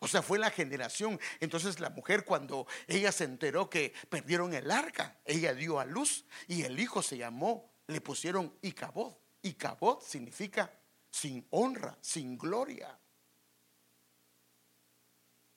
[0.00, 1.18] O sea, fue la generación.
[1.40, 6.24] Entonces la mujer cuando ella se enteró que perdieron el arca, ella dio a luz
[6.46, 9.14] y el hijo se llamó, le pusieron Icabod.
[9.40, 10.70] Y cabot significa
[11.10, 12.98] sin honra, sin gloria.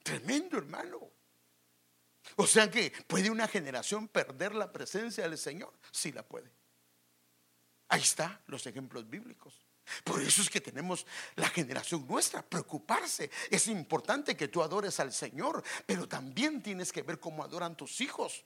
[0.03, 1.11] Tremendo, hermano.
[2.35, 5.73] O sea que puede una generación perder la presencia del Señor.
[5.91, 6.51] Sí la puede.
[7.89, 9.65] Ahí están los ejemplos bíblicos.
[10.03, 13.29] Por eso es que tenemos la generación nuestra, preocuparse.
[13.49, 18.01] Es importante que tú adores al Señor, pero también tienes que ver cómo adoran tus
[18.01, 18.45] hijos.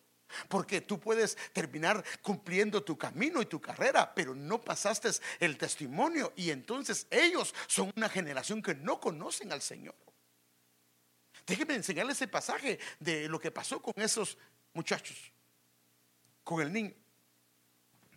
[0.50, 6.34] Porque tú puedes terminar cumpliendo tu camino y tu carrera, pero no pasaste el testimonio
[6.36, 9.96] y entonces ellos son una generación que no conocen al Señor.
[11.46, 14.38] Déjenme enseñarles ese pasaje de lo que pasó con esos
[14.74, 15.32] muchachos,
[16.44, 16.94] con el niño.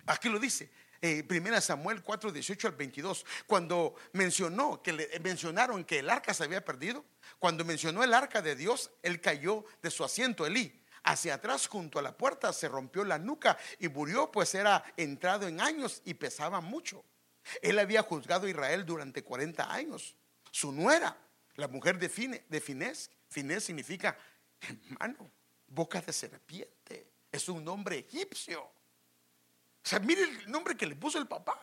[0.07, 5.85] Aquí lo dice, eh, Primera Samuel 4, 18 al 22, cuando mencionó que le, mencionaron
[5.85, 7.05] que el arca se había perdido,
[7.39, 10.75] cuando mencionó el arca de Dios, él cayó de su asiento, Elí.
[11.05, 15.47] Hacia atrás, junto a la puerta, se rompió la nuca y murió, pues era entrado
[15.47, 17.05] en años y pesaba mucho.
[17.63, 20.17] Él había juzgado a Israel durante 40 años.
[20.51, 21.17] Su nuera,
[21.55, 23.11] la mujer de, Fine, de Finés
[23.65, 24.19] significa
[24.61, 25.31] hermano,
[25.67, 27.13] boca de serpiente.
[27.31, 28.71] Es un nombre egipcio.
[29.89, 31.59] Sea, mire el nombre que le puso el papá.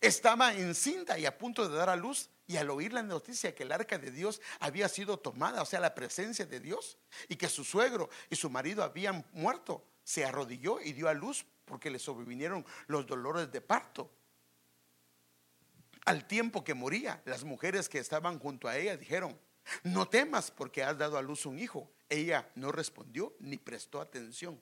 [0.00, 3.62] Estaba encinta y a punto de dar a luz y al oír la noticia que
[3.62, 7.48] el arca de Dios había sido tomada, o sea, la presencia de Dios, y que
[7.48, 12.00] su suegro y su marido habían muerto, se arrodilló y dio a luz porque le
[12.00, 14.10] sobrevinieron los dolores de parto.
[16.06, 19.38] Al tiempo que moría, las mujeres que estaban junto a ella dijeron,
[19.84, 21.88] no temas porque has dado a luz un hijo.
[22.08, 24.60] Ella no respondió ni prestó atención.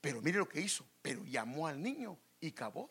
[0.00, 2.90] Pero mire lo que hizo, pero llamó al niño y cabó,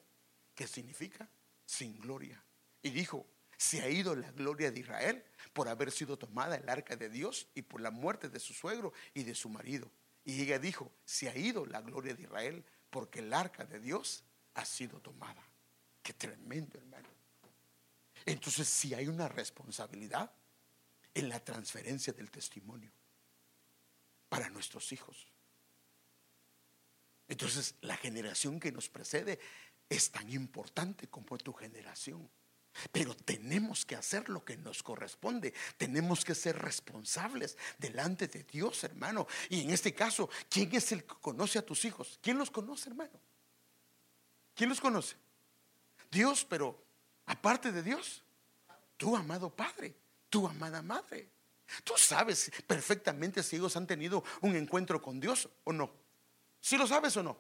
[0.54, 1.30] que significa
[1.66, 2.44] sin gloria.
[2.82, 3.26] Y dijo,
[3.58, 5.24] se ha ido la gloria de Israel
[5.54, 8.94] por haber sido tomada el arca de Dios y por la muerte de su suegro
[9.14, 9.92] y de su marido.
[10.24, 14.24] Y ella dijo, se ha ido la gloria de Israel porque el arca de Dios
[14.54, 15.44] ha sido tomada.
[16.04, 17.10] Qué tremendo, hermano.
[18.26, 20.32] Entonces, si hay una responsabilidad
[21.14, 22.92] en la transferencia del testimonio
[24.30, 25.28] para nuestros hijos.
[27.28, 29.40] Entonces, la generación que nos precede
[29.90, 32.30] es tan importante como tu generación.
[32.92, 35.54] Pero tenemos que hacer lo que nos corresponde.
[35.78, 39.28] Tenemos que ser responsables delante de Dios, hermano.
[39.50, 42.20] Y en este caso, ¿quién es el que conoce a tus hijos?
[42.22, 43.20] ¿Quién los conoce, hermano?
[44.54, 45.16] ¿Quién los conoce?
[46.12, 46.84] Dios, pero
[47.26, 48.24] aparte de Dios,
[48.96, 49.96] tu amado Padre,
[50.30, 51.30] tu amada Madre.
[51.84, 56.07] Tú sabes perfectamente si ellos han tenido un encuentro con Dios o no.
[56.60, 57.38] Si lo sabes o no.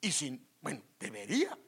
[0.00, 1.58] Y si, bueno, debería.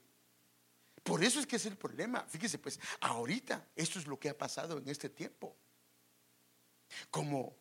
[1.02, 2.24] Por eso es que es el problema.
[2.28, 5.56] Fíjese, pues, ahorita esto es lo que ha pasado en este tiempo.
[7.10, 7.56] Como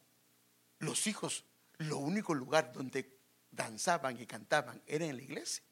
[0.79, 1.45] los hijos,
[1.77, 3.17] lo único lugar donde
[3.51, 5.63] danzaban y cantaban era en la iglesia.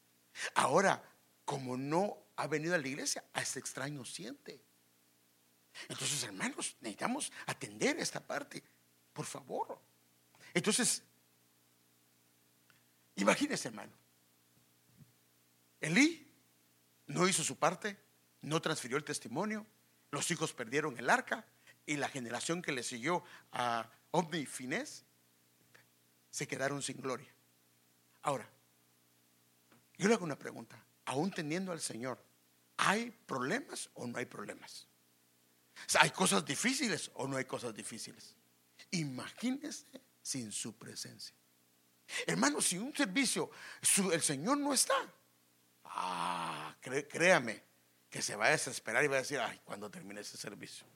[0.54, 1.02] Ahora,
[1.44, 4.64] como no ha venido a la iglesia, a ese extraño siente.
[5.88, 8.62] Entonces, hermanos, necesitamos atender esta parte,
[9.12, 9.80] por favor.
[10.52, 11.02] Entonces,
[13.16, 13.92] imagínese, hermano.
[15.80, 16.32] Elí
[17.06, 17.98] no hizo su parte,
[18.40, 19.66] no transfirió el testimonio,
[20.10, 21.46] los hijos perdieron el arca
[21.86, 25.04] y la generación que le siguió a Omni y Finés
[26.30, 27.32] se quedaron sin gloria.
[28.22, 28.48] Ahora,
[29.98, 32.22] yo le hago una pregunta, aún teniendo al Señor,
[32.76, 34.88] ¿hay problemas o no hay problemas?
[36.00, 38.34] ¿Hay cosas difíciles o no hay cosas difíciles?
[38.90, 39.86] Imagínese
[40.22, 41.34] sin su presencia.
[42.26, 43.50] Hermano, si un servicio,
[44.12, 44.94] el Señor no está,
[45.84, 47.62] ah, créame,
[48.10, 50.86] que se va a desesperar y va a decir, ay, cuando termine ese servicio.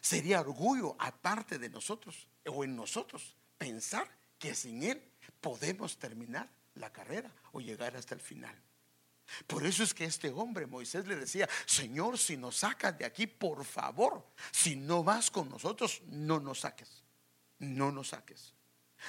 [0.00, 5.02] Sería orgullo aparte de nosotros o en nosotros pensar que sin Él
[5.40, 8.56] podemos terminar la carrera o llegar hasta el final.
[9.46, 13.26] Por eso es que este hombre, Moisés, le decía, Señor, si nos sacas de aquí,
[13.26, 17.04] por favor, si no vas con nosotros, no nos saques,
[17.58, 18.57] no nos saques.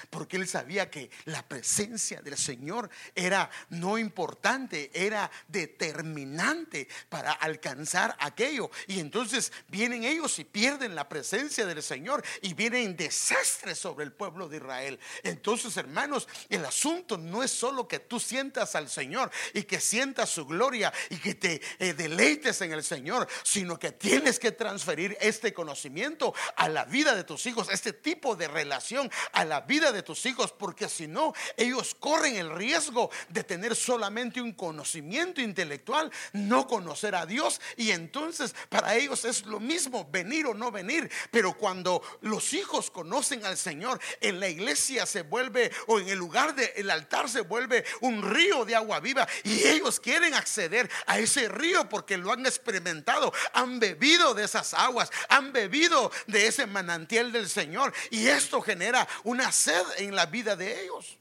[0.08, 8.16] Porque él sabía que la presencia del Señor era no importante, era determinante para alcanzar
[8.18, 8.70] aquello.
[8.86, 14.12] Y entonces vienen ellos y pierden la presencia del Señor y vienen desastres sobre el
[14.12, 14.98] pueblo de Israel.
[15.22, 20.30] Entonces, hermanos, el asunto no es solo que tú sientas al Señor y que sientas
[20.30, 25.16] su gloria y que te eh, deleites en el Señor, sino que tienes que transferir
[25.20, 29.79] este conocimiento a la vida de tus hijos, este tipo de relación a la vida
[29.80, 35.40] de tus hijos, porque si no, ellos corren el riesgo de tener solamente un conocimiento
[35.40, 40.70] intelectual, no conocer a Dios, y entonces para ellos es lo mismo venir o no
[40.70, 46.08] venir, pero cuando los hijos conocen al Señor, en la iglesia se vuelve, o en
[46.08, 50.90] el lugar del altar se vuelve un río de agua viva, y ellos quieren acceder
[51.06, 56.46] a ese río porque lo han experimentado, han bebido de esas aguas, han bebido de
[56.46, 59.52] ese manantial del Señor, y esto genera una
[59.98, 61.18] en la vida de ellos.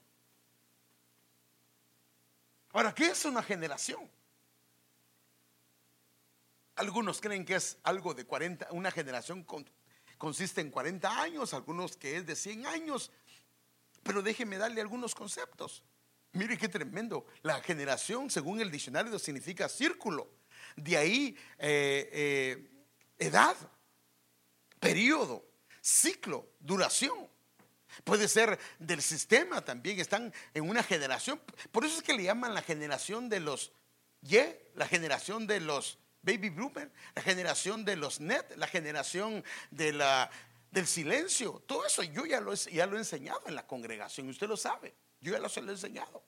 [2.72, 4.10] Ahora, ¿qué es una generación?
[6.76, 9.46] Algunos creen que es algo de 40, una generación
[10.18, 13.12] consiste en 40 años, algunos que es de 100 años,
[14.04, 15.84] pero déjeme darle algunos conceptos.
[16.34, 17.26] Mire qué tremendo.
[17.42, 20.30] La generación, según el diccionario, significa círculo.
[20.76, 22.70] De ahí eh, eh,
[23.18, 23.56] edad,
[24.80, 25.44] periodo,
[25.82, 27.28] ciclo, duración.
[28.04, 31.42] Puede ser del sistema también, están en una generación.
[31.72, 33.72] Por eso es que le llaman la generación de los
[34.22, 34.38] Y,
[34.76, 40.30] la generación de los baby boomers, la generación de los net, la generación de la,
[40.72, 41.64] del silencio.
[41.66, 44.94] Todo eso yo ya lo, ya lo he enseñado en la congregación, usted lo sabe,
[45.22, 46.24] yo ya lo, se lo he enseñado.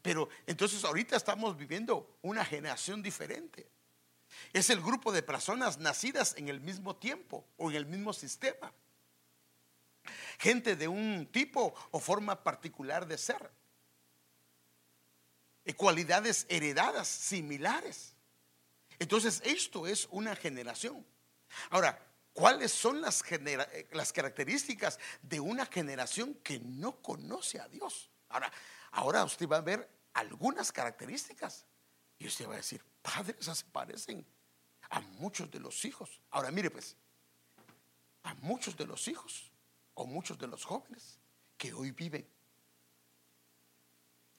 [0.00, 3.68] Pero entonces ahorita estamos viviendo una generación diferente.
[4.52, 8.72] Es el grupo de personas nacidas en el mismo tiempo o en el mismo sistema.
[10.42, 13.48] Gente de un tipo o forma particular de ser.
[15.64, 18.16] Y cualidades heredadas similares.
[18.98, 21.06] Entonces esto es una generación.
[21.70, 21.96] Ahora,
[22.32, 23.22] ¿cuáles son las,
[23.92, 28.10] las características de una generación que no conoce a Dios?
[28.28, 28.52] Ahora,
[28.90, 31.66] ahora usted va a ver algunas características
[32.18, 34.26] y usted va a decir, padres, esas se parecen
[34.90, 36.20] a muchos de los hijos.
[36.32, 36.96] Ahora mire pues,
[38.24, 39.51] a muchos de los hijos
[39.94, 41.18] o muchos de los jóvenes
[41.56, 42.26] que hoy viven.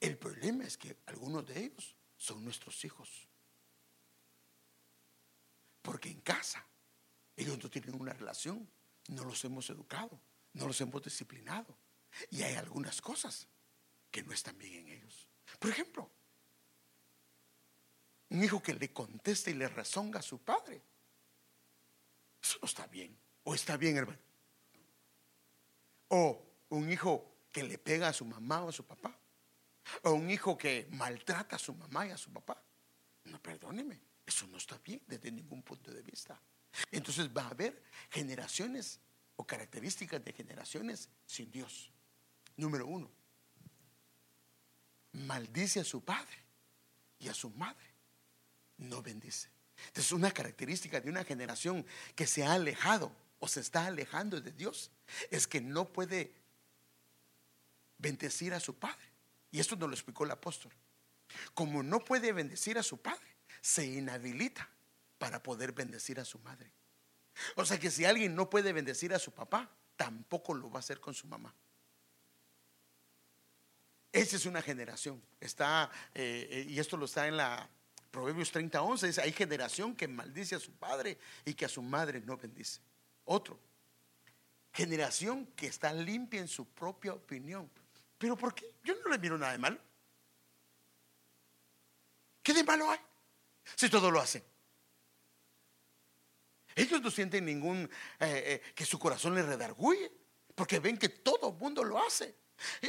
[0.00, 3.28] El problema es que algunos de ellos son nuestros hijos.
[5.82, 6.66] Porque en casa
[7.36, 8.68] ellos no tienen una relación,
[9.08, 10.20] no los hemos educado,
[10.52, 11.76] no los hemos disciplinado.
[12.30, 13.48] Y hay algunas cosas
[14.10, 15.28] que no están bien en ellos.
[15.58, 16.10] Por ejemplo,
[18.30, 20.82] un hijo que le contesta y le rezonga a su padre.
[22.42, 23.18] Eso no está bien.
[23.44, 24.18] O está bien, hermano.
[26.16, 29.18] O un hijo que le pega a su mamá o a su papá.
[30.02, 32.62] O un hijo que maltrata a su mamá y a su papá.
[33.24, 34.00] No, perdóneme.
[34.24, 36.40] Eso no está bien desde ningún punto de vista.
[36.92, 39.00] Entonces va a haber generaciones
[39.34, 41.90] o características de generaciones sin Dios.
[42.56, 43.10] Número uno,
[45.12, 46.38] maldice a su padre
[47.18, 47.92] y a su madre
[48.76, 49.50] no bendice.
[49.88, 51.84] Entonces, una característica de una generación
[52.14, 54.92] que se ha alejado o se está alejando de Dios
[55.30, 56.34] es que no puede
[57.98, 59.04] bendecir a su padre.
[59.50, 60.72] Y esto nos lo explicó el apóstol.
[61.54, 63.26] Como no puede bendecir a su padre,
[63.60, 64.68] se inhabilita
[65.18, 66.70] para poder bendecir a su madre.
[67.56, 70.80] O sea que si alguien no puede bendecir a su papá, tampoco lo va a
[70.80, 71.54] hacer con su mamá.
[74.12, 75.20] Esa es una generación.
[75.40, 77.68] Está, eh, eh, y esto lo está en la
[78.14, 81.82] Proverbios 30, 11 dice, hay generación que maldice a su padre y que a su
[81.82, 82.80] madre no bendice.
[83.24, 83.58] Otro,
[84.74, 87.70] generación que está limpia en su propia opinión.
[88.18, 88.74] ¿Pero por qué?
[88.82, 89.78] Yo no le miro nada de malo.
[92.42, 92.98] ¿Qué de malo hay?
[93.76, 94.44] Si todo lo hacen.
[96.74, 100.10] Ellos no sienten ningún, eh, eh, que su corazón les redarguye,
[100.56, 102.34] porque ven que todo el mundo lo hace.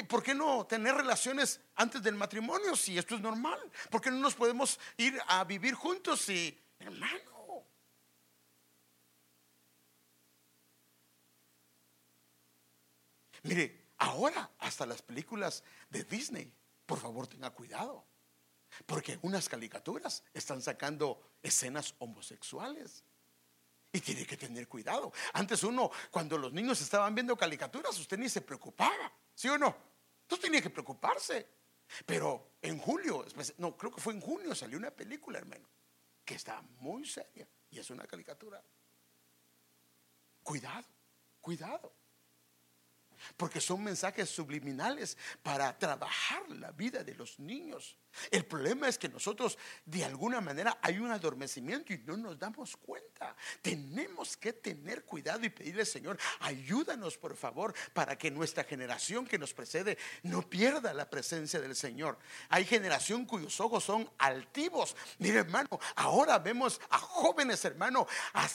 [0.07, 3.59] ¿Por qué no tener relaciones antes del matrimonio si esto es normal?
[3.89, 7.34] ¿Por qué no nos podemos ir a vivir juntos si, hermano?
[13.45, 16.51] Mire, ahora hasta las películas de Disney,
[16.85, 18.03] por favor tenga cuidado,
[18.87, 23.03] porque unas caricaturas están sacando escenas homosexuales.
[23.91, 25.13] Y tiene que tener cuidado.
[25.31, 29.13] Antes uno, cuando los niños estaban viendo caricaturas, usted ni se preocupaba.
[29.33, 29.73] ¿Sí o no?
[30.23, 31.47] Entonces tenía que preocuparse.
[32.05, 33.25] Pero en julio,
[33.57, 35.69] no, creo que fue en junio, salió una película, hermano,
[36.25, 38.61] que está muy seria y es una caricatura.
[40.43, 40.87] Cuidado,
[41.39, 41.93] cuidado.
[43.37, 47.97] Porque son mensajes subliminales para trabajar la vida de los niños.
[48.31, 52.77] El problema es que nosotros de alguna manera hay un adormecimiento y no nos damos
[52.77, 53.35] cuenta.
[53.61, 59.37] Tenemos que tener cuidado y pedirle, Señor, ayúdanos por favor para que nuestra generación que
[59.37, 62.17] nos precede no pierda la presencia del Señor.
[62.49, 64.95] Hay generación cuyos ojos son altivos.
[65.19, 68.07] Mire hermano, ahora vemos a jóvenes hermano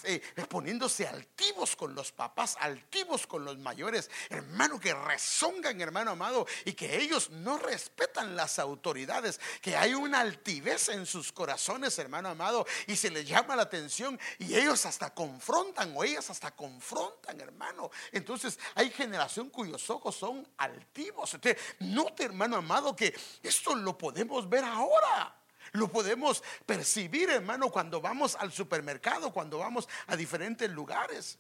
[0.05, 6.47] eh, poniéndose altivos con los papás, altivos con los mayores, hermano que rezongan hermano amado
[6.65, 12.29] y que ellos no respetan las autoridades que hay una altivez en sus corazones, hermano
[12.29, 17.41] amado, y se les llama la atención y ellos hasta confrontan o ellas hasta confrontan,
[17.41, 17.91] hermano.
[18.13, 21.35] Entonces hay generación cuyos ojos son altivos.
[21.35, 25.37] Usted note, hermano amado, que esto lo podemos ver ahora.
[25.73, 31.39] Lo podemos percibir, hermano, cuando vamos al supermercado, cuando vamos a diferentes lugares.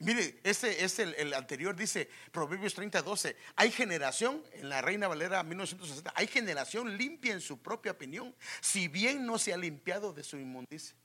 [0.00, 3.36] Mire, ese es el, anterior, dice Proverbios 30, 12.
[3.54, 8.88] Hay generación, en la Reina Valera 1960, hay generación limpia en su propia opinión, si
[8.88, 10.96] bien no se ha limpiado de su inmundicia.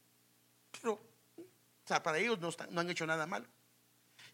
[0.81, 1.43] Pero, o
[1.85, 3.45] sea, para ellos no, no han hecho nada mal.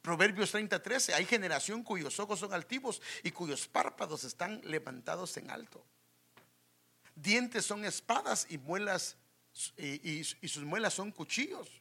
[0.04, 1.16] Proverbios 30, 13.
[1.16, 5.84] Hay generación cuyos ojos son altivos y cuyos párpados están levantados en alto.
[7.16, 9.18] Dientes son espadas y muelas,
[9.76, 11.81] y sus muelas son cuchillos.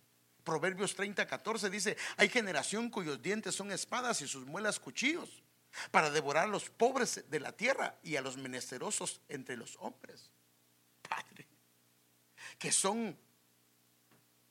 [0.51, 5.45] Proverbios 30, 14 dice, hay generación cuyos dientes son espadas y sus muelas cuchillos
[5.93, 10.29] para devorar a los pobres de la tierra y a los menesterosos entre los hombres.
[11.09, 11.47] Padre,
[12.59, 13.17] que son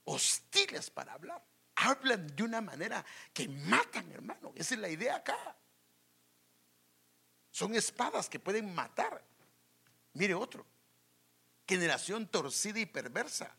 [0.05, 1.43] hostiles para hablar.
[1.75, 4.53] Hablan de una manera que matan, hermano.
[4.55, 5.57] Esa es la idea acá.
[7.51, 9.21] Son espadas que pueden matar.
[10.13, 10.65] Mire otro.
[11.67, 13.53] Generación torcida y perversa.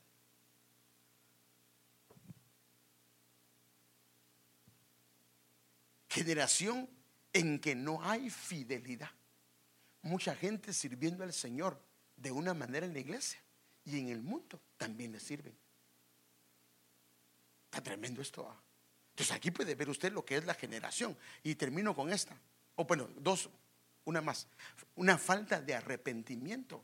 [6.11, 6.91] Generación
[7.33, 9.11] en que no hay fidelidad.
[10.03, 11.81] Mucha gente sirviendo al Señor
[12.17, 13.41] de una manera en la iglesia
[13.85, 15.57] y en el mundo también le sirven.
[17.67, 18.49] Está tremendo esto.
[18.49, 18.61] ¿ah?
[19.11, 21.17] Entonces aquí puede ver usted lo que es la generación.
[21.45, 22.37] Y termino con esta.
[22.75, 23.49] O bueno, dos,
[24.05, 24.49] una más.
[24.97, 26.83] Una falta de arrepentimiento.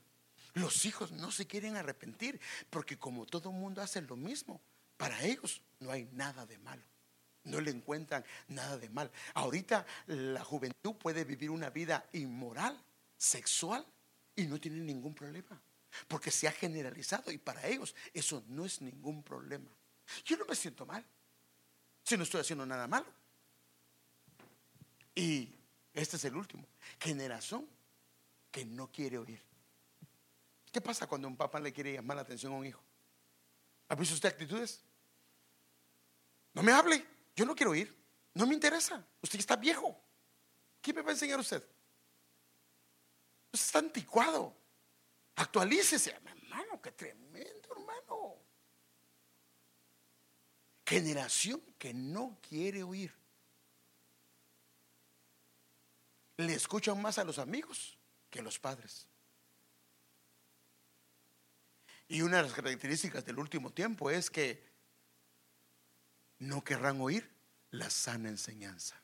[0.53, 4.61] Los hijos no se quieren arrepentir porque como todo mundo hace lo mismo,
[4.95, 6.83] para ellos no hay nada de malo.
[7.47, 9.09] No le encuentran nada de mal.
[9.33, 12.79] Ahorita la juventud puede vivir una vida inmoral,
[13.17, 13.85] sexual,
[14.35, 15.59] y no tiene ningún problema.
[16.07, 19.69] Porque se ha generalizado y para ellos eso no es ningún problema.
[20.25, 21.03] Yo no me siento mal
[22.03, 23.07] si no estoy haciendo nada malo.
[25.15, 25.55] Y
[25.93, 26.67] este es el último.
[26.99, 27.67] Generación
[28.51, 29.41] que no quiere oír.
[30.71, 32.81] ¿Qué pasa cuando un papá le quiere llamar la atención a un hijo?
[33.89, 34.81] ¿Ha visto usted actitudes?
[36.53, 37.03] No me hable,
[37.37, 37.95] yo no quiero oír.
[38.33, 39.07] No me interesa.
[39.21, 39.95] Usted está viejo.
[40.81, 41.63] ¿Qué me va a enseñar usted?
[43.53, 44.57] Usted está anticuado.
[45.35, 48.35] Actualícese, hermano, qué tremendo, hermano.
[50.83, 53.13] Generación que no quiere oír.
[56.37, 57.99] Le escuchan más a los amigos
[58.31, 59.07] que a los padres.
[62.07, 64.76] Y una de las características del último tiempo es que
[66.39, 67.29] no querrán oír
[67.71, 69.01] la sana enseñanza.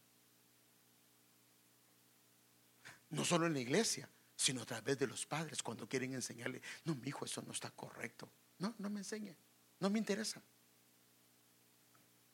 [3.10, 6.96] No solo en la iglesia, sino a través de los padres cuando quieren enseñarle, no,
[6.96, 8.30] mi hijo, eso no está correcto.
[8.60, 9.36] No, no me enseñe,
[9.80, 10.42] no me interesa.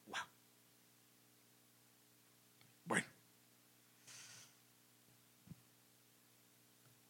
[0.06, 0.24] Wow.
[2.86, 3.08] Bueno.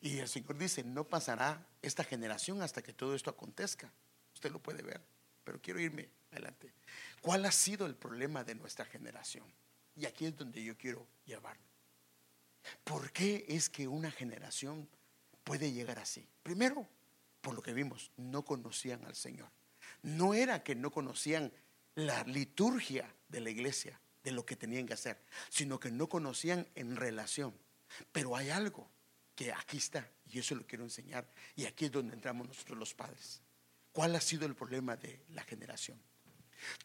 [0.01, 3.91] Y el Señor dice, no pasará esta generación hasta que todo esto acontezca.
[4.33, 5.01] Usted lo puede ver,
[5.43, 6.73] pero quiero irme adelante.
[7.21, 9.45] ¿Cuál ha sido el problema de nuestra generación?
[9.95, 11.63] Y aquí es donde yo quiero llevarlo.
[12.83, 14.87] ¿Por qué es que una generación
[15.43, 16.27] puede llegar así?
[16.43, 16.87] Primero,
[17.41, 19.49] por lo que vimos, no conocían al Señor.
[20.01, 21.51] No era que no conocían
[21.95, 26.67] la liturgia de la iglesia, de lo que tenían que hacer, sino que no conocían
[26.75, 27.53] en relación.
[28.11, 28.89] Pero hay algo
[29.35, 32.93] que aquí está, y eso lo quiero enseñar, y aquí es donde entramos nosotros los
[32.93, 33.41] padres.
[33.99, 36.01] ¿Cuál ha sido el problema de la generación?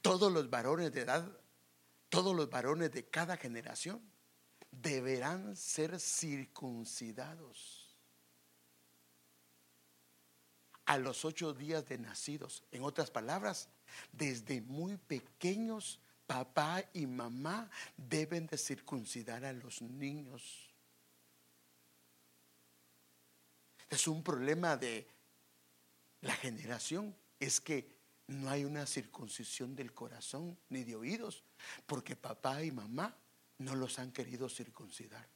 [0.02, 1.24] Todos los varones de edad,
[2.08, 4.02] todos los varones de cada generación
[4.72, 7.96] deberán ser circuncidados
[10.86, 12.64] a los ocho días de nacidos.
[12.72, 13.68] En otras palabras,
[14.10, 20.68] desde muy pequeños, papá y mamá deben de circuncidar a los niños.
[23.88, 25.13] Es un problema de
[26.24, 27.94] la generación, es que
[28.26, 31.44] no hay una circuncisión del corazón ni de oídos,
[31.86, 33.16] porque papá y mamá
[33.58, 35.28] no los han querido circuncidar.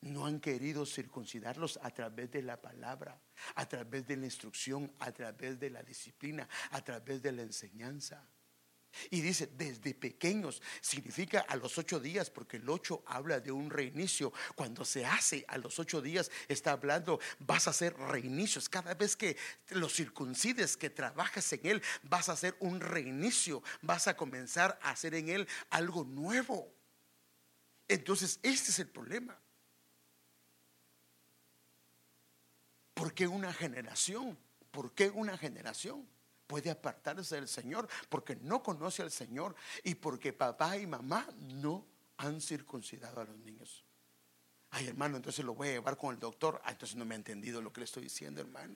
[0.00, 3.20] No han querido circuncidarlos a través de la palabra,
[3.54, 8.26] a través de la instrucción, a través de la disciplina, a través de la enseñanza.
[9.10, 13.70] Y dice, desde pequeños, significa a los ocho días, porque el ocho habla de un
[13.70, 14.32] reinicio.
[14.54, 18.68] Cuando se hace a los ocho días, está hablando, vas a hacer reinicios.
[18.68, 19.36] Cada vez que
[19.70, 23.62] lo circuncides, que trabajas en él, vas a hacer un reinicio.
[23.82, 26.72] Vas a comenzar a hacer en él algo nuevo.
[27.88, 29.38] Entonces, este es el problema.
[32.94, 34.38] ¿Por qué una generación?
[34.70, 36.08] ¿Por qué una generación?
[36.46, 41.86] Puede apartarse del Señor porque no conoce al Señor y porque papá y mamá no
[42.16, 43.84] han circuncidado a los niños.
[44.70, 46.60] Ay, hermano, entonces lo voy a llevar con el doctor.
[46.64, 48.74] Ah, entonces no me ha entendido lo que le estoy diciendo, hermano.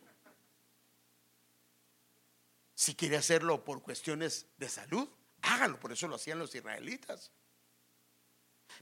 [2.74, 5.08] Si quiere hacerlo por cuestiones de salud,
[5.42, 5.80] hágalo.
[5.80, 7.32] Por eso lo hacían los israelitas.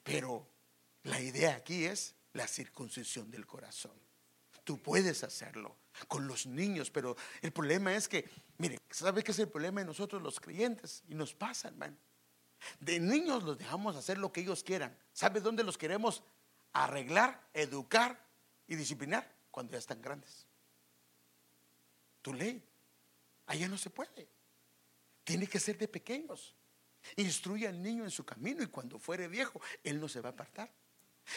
[0.02, 0.46] Pero
[1.04, 3.98] la idea aquí es la circuncisión del corazón.
[4.64, 5.74] Tú puedes hacerlo
[6.08, 8.28] con los niños, pero el problema es que,
[8.58, 11.02] mire, ¿sabe qué es el problema de nosotros los creyentes?
[11.08, 11.96] Y nos pasa, hermano.
[12.80, 14.96] De niños los dejamos hacer lo que ellos quieran.
[15.12, 16.22] ¿Sabe dónde los queremos
[16.72, 18.24] arreglar, educar
[18.66, 19.30] y disciplinar?
[19.50, 20.46] Cuando ya están grandes.
[22.22, 22.62] Tu ley.
[23.46, 24.28] Allá no se puede.
[25.24, 26.54] tiene que ser de pequeños.
[27.16, 30.32] Instruye al niño en su camino y cuando fuere viejo, él no se va a
[30.32, 30.72] apartar.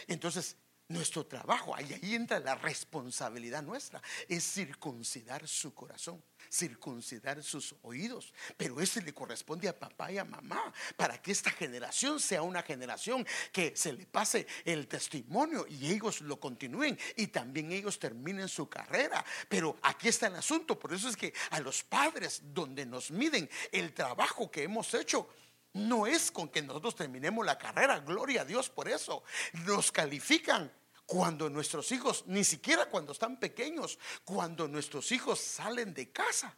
[0.08, 0.56] Entonces,
[0.90, 6.22] nuestro trabajo, ahí, ahí entra la responsabilidad nuestra, es circuncidar su corazón,
[6.52, 8.34] circuncidar sus oídos.
[8.58, 12.64] Pero ese le corresponde a papá y a mamá, para que esta generación sea una
[12.64, 18.48] generación que se le pase el testimonio y ellos lo continúen y también ellos terminen
[18.48, 19.24] su carrera.
[19.48, 23.48] Pero aquí está el asunto, por eso es que a los padres donde nos miden
[23.72, 25.30] el trabajo que hemos hecho,
[25.74, 29.24] no es con que nosotros terminemos la carrera, gloria a Dios por eso.
[29.66, 30.72] Nos califican
[31.10, 36.56] cuando nuestros hijos, ni siquiera cuando están pequeños, cuando nuestros hijos salen de casa.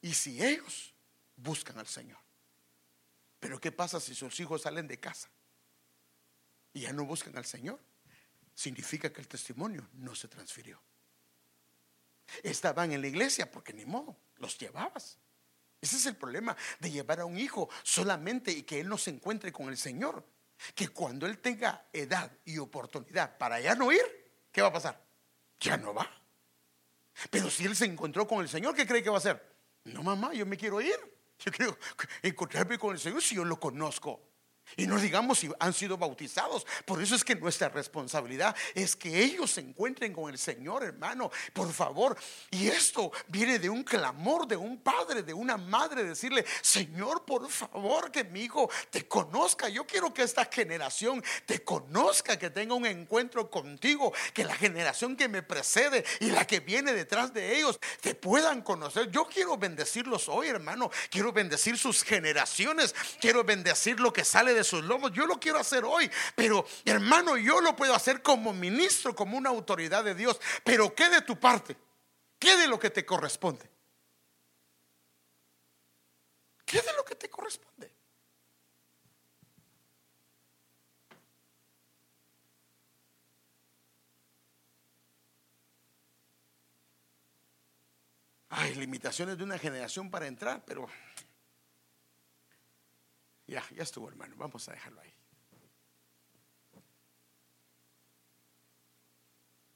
[0.00, 0.94] Y si ellos
[1.34, 2.20] buscan al Señor.
[3.40, 5.28] Pero ¿qué pasa si sus hijos salen de casa
[6.72, 7.80] y ya no buscan al Señor?
[8.54, 10.80] Significa que el testimonio no se transfirió.
[12.44, 15.18] Estaban en la iglesia porque ni modo, los llevabas.
[15.80, 19.10] Ese es el problema de llevar a un hijo solamente y que él no se
[19.10, 20.24] encuentre con el Señor
[20.74, 24.02] que cuando él tenga edad y oportunidad para ya no ir,
[24.52, 25.02] ¿qué va a pasar?
[25.60, 26.10] Ya no va.
[27.30, 29.42] Pero si él se encontró con el Señor, ¿qué cree que va a hacer?
[29.84, 30.96] No, mamá, yo me quiero ir.
[31.38, 31.78] Yo quiero
[32.22, 34.20] encontrarme con el Señor si yo lo conozco.
[34.76, 36.66] Y no digamos si han sido bautizados.
[36.84, 41.30] Por eso es que nuestra responsabilidad es que ellos se encuentren con el Señor, hermano.
[41.52, 42.16] Por favor.
[42.50, 47.48] Y esto viene de un clamor de un padre, de una madre, decirle, Señor, por
[47.50, 49.68] favor, que mi hijo te conozca.
[49.68, 55.16] Yo quiero que esta generación te conozca, que tenga un encuentro contigo, que la generación
[55.16, 59.10] que me precede y la que viene detrás de ellos te puedan conocer.
[59.10, 60.90] Yo quiero bendecirlos hoy, hermano.
[61.10, 62.94] Quiero bendecir sus generaciones.
[63.20, 65.12] Quiero bendecir lo que sale de sus lomos.
[65.12, 69.50] Yo lo quiero hacer hoy, pero hermano, yo lo puedo hacer como ministro, como una
[69.50, 70.40] autoridad de Dios.
[70.64, 71.76] Pero ¿qué de tu parte?
[72.38, 73.70] ¿Qué de lo que te corresponde?
[76.64, 77.92] ¿Qué de lo que te corresponde?
[88.48, 90.88] Hay limitaciones de una generación para entrar, pero
[93.46, 94.34] ya, ya estuvo, hermano.
[94.36, 95.12] Vamos a dejarlo ahí.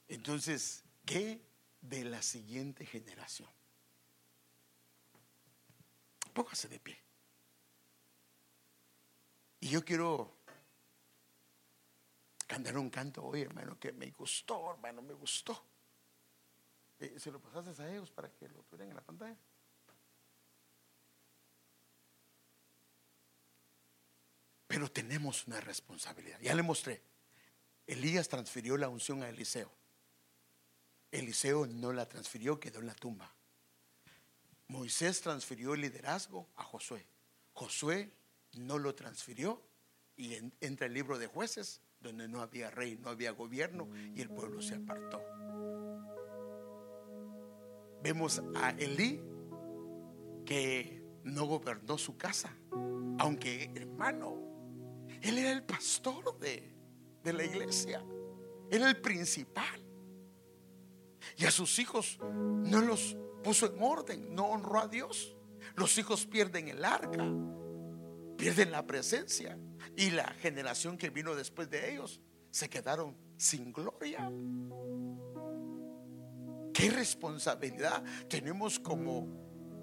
[0.07, 1.41] Entonces, ¿qué
[1.79, 3.49] de la siguiente generación?
[6.33, 7.01] Póngase de pie.
[9.61, 10.37] Y yo quiero
[12.47, 15.65] cantar un canto hoy, hermano, que me gustó, hermano, me gustó.
[16.99, 19.37] Eh, ¿Se lo pasaste a ellos para que lo tuvieran en la pantalla?
[24.71, 26.39] Pero tenemos una responsabilidad.
[26.39, 27.01] Ya le mostré.
[27.85, 29.69] Elías transfirió la unción a Eliseo.
[31.11, 33.29] Eliseo no la transfirió, quedó en la tumba.
[34.69, 37.05] Moisés transfirió el liderazgo a Josué.
[37.51, 38.13] Josué
[38.53, 39.61] no lo transfirió
[40.15, 44.29] y entra el libro de jueces, donde no había rey, no había gobierno y el
[44.29, 45.21] pueblo se apartó.
[48.01, 49.21] Vemos a Elí
[50.45, 52.55] que no gobernó su casa,
[53.19, 54.40] aunque hermano,
[55.21, 56.73] él era el pastor de,
[57.23, 58.03] la iglesia.
[58.69, 59.85] Era el principal.
[61.37, 65.35] Y a sus hijos no los puso en orden, no honró a Dios.
[65.75, 67.25] Los hijos pierden el arca,
[68.37, 69.57] pierden la presencia.
[69.95, 72.19] Y la generación que vino después de ellos
[72.49, 74.31] se quedaron sin gloria.
[76.73, 79.27] ¿Qué responsabilidad tenemos como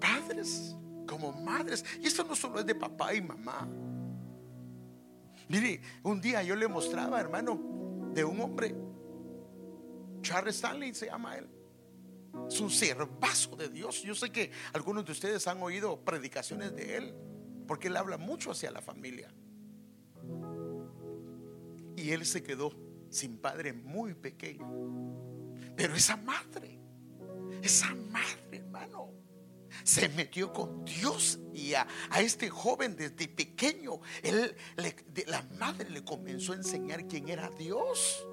[0.01, 0.75] padres,
[1.07, 1.85] como madres?
[2.01, 3.67] Y esto no solo es de papá y mamá.
[5.49, 7.59] Mire, un día yo le mostraba, hermano,
[8.13, 8.75] de un hombre,
[10.21, 11.49] Charles Stanley se llama él.
[12.47, 14.03] Es un servazo de Dios.
[14.03, 17.15] Yo sé que algunos de ustedes han oído predicaciones de él,
[17.67, 19.33] porque él habla mucho hacia la familia.
[21.95, 22.71] Y él se quedó
[23.09, 24.67] sin padre muy pequeño.
[25.75, 26.79] Pero esa madre,
[27.63, 29.11] esa madre, hermano,
[29.83, 34.55] se metió con Dios y a, este joven desde pequeño, él,
[35.27, 38.25] la madre le comenzó a enseñar quién era Dios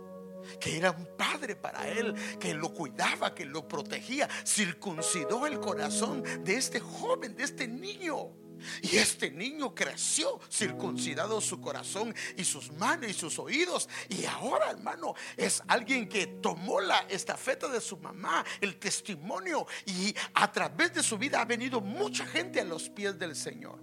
[0.61, 6.22] que era un padre para él, que lo cuidaba, que lo protegía, circuncidó el corazón
[6.45, 8.45] de este joven, de este niño.
[8.83, 13.89] Y este niño creció circuncidado su corazón y sus manos y sus oídos.
[14.09, 19.67] Y ahora, hermano, es alguien que tomó la estafeta de su mamá, el testimonio.
[19.87, 23.83] Y a través de su vida ha venido mucha gente a los pies del Señor.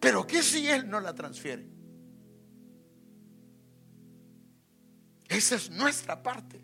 [0.00, 1.66] Pero ¿qué si Él no la transfiere?
[5.28, 6.62] Esa es nuestra parte.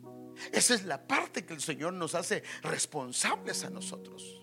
[0.52, 4.40] Esa es la parte que el Señor nos hace responsables a nosotros.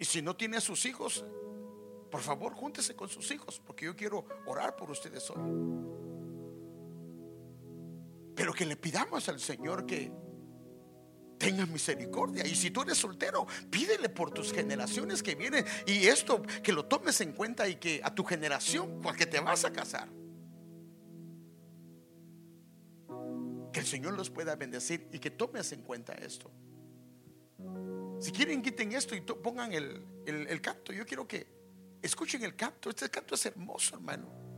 [0.00, 1.26] Y si no tiene a sus hijos,
[2.10, 5.42] por favor, júntese con sus hijos, porque yo quiero orar por ustedes hoy.
[8.34, 10.10] Pero que le pidamos al Señor que
[11.36, 12.46] tenga misericordia.
[12.46, 15.66] Y si tú eres soltero, pídele por tus generaciones que vienen.
[15.86, 19.66] Y esto, que lo tomes en cuenta y que a tu generación, porque te vas
[19.66, 20.08] a casar.
[23.70, 26.50] Que el Señor los pueda bendecir y que tomes en cuenta esto.
[28.20, 30.92] Si quieren, quiten esto y pongan el, el canto.
[30.92, 31.46] Yo quiero que
[32.02, 32.90] escuchen el canto.
[32.90, 34.49] Este canto es hermoso, hermano.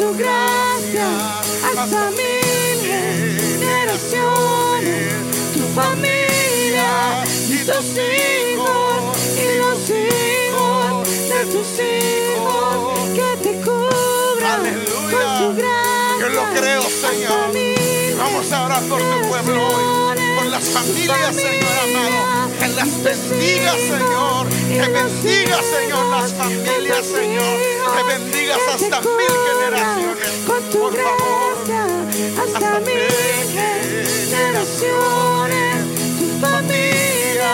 [0.00, 1.08] su gracia
[1.76, 2.78] hasta mil
[3.60, 5.12] generaciones.
[5.52, 6.90] Tu familia
[7.48, 14.62] y tus hijos y los hijos de tus hijos que te cubran
[15.12, 16.18] con su gracia.
[16.20, 17.52] Yo lo creo, Señor.
[18.16, 19.99] Vamos a orar por tu pueblo hoy
[20.70, 22.50] familias, Señor amado.
[22.58, 24.48] Que las bendiga, Señor.
[24.68, 27.58] Que bendiga, Señor, las familias, Señor.
[27.94, 30.16] Que bendigas hasta mil generaciones.
[30.46, 30.62] Por
[30.96, 31.54] favor,
[32.42, 33.08] hasta mil
[34.30, 35.76] generaciones.
[36.18, 37.52] Tu familia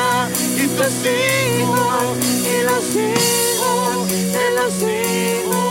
[0.56, 5.65] y tus hijos y los hijos de los hijos.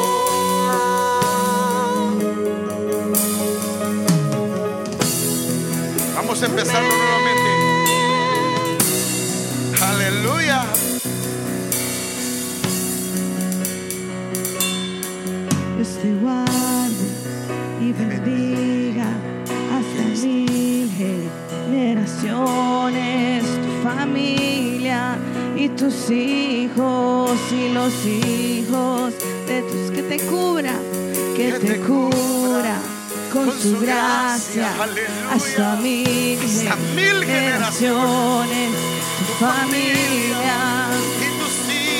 [6.36, 7.50] Vamos a empezarlo nuevamente.
[9.82, 10.66] Aleluya.
[15.78, 17.08] Dios te guarde
[17.80, 19.08] y bendiga
[19.72, 20.92] hasta mil
[21.72, 25.18] generaciones, tu familia
[25.56, 29.14] y tus hijos y los hijos
[29.48, 30.74] de tus que te cubra,
[31.38, 32.85] que, te, te, cubra
[33.36, 34.72] con, su gracia,
[35.30, 36.40] hasta mil,
[37.26, 38.72] generaciones,
[39.18, 40.88] tu familia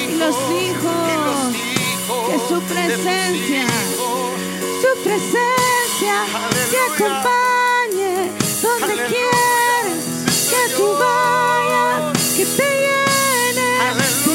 [0.10, 1.54] y los hijos,
[2.30, 3.68] que su presencia,
[4.82, 6.18] su presencia
[6.72, 8.32] te acompañe
[8.62, 10.00] donde quieras
[10.50, 13.70] que tú vayas, que te llene,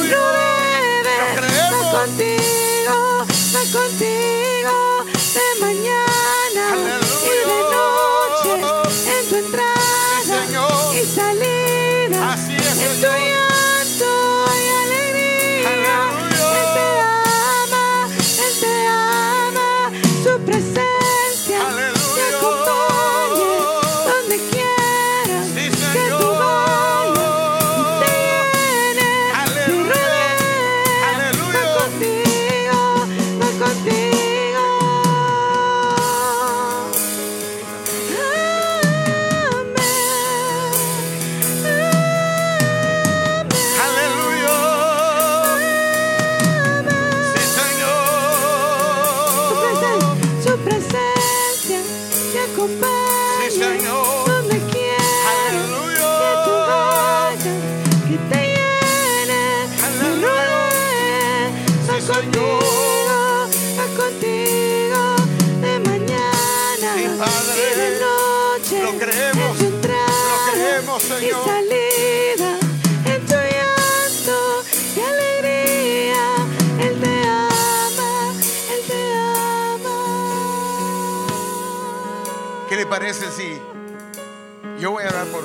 [0.00, 2.69] te va contigo,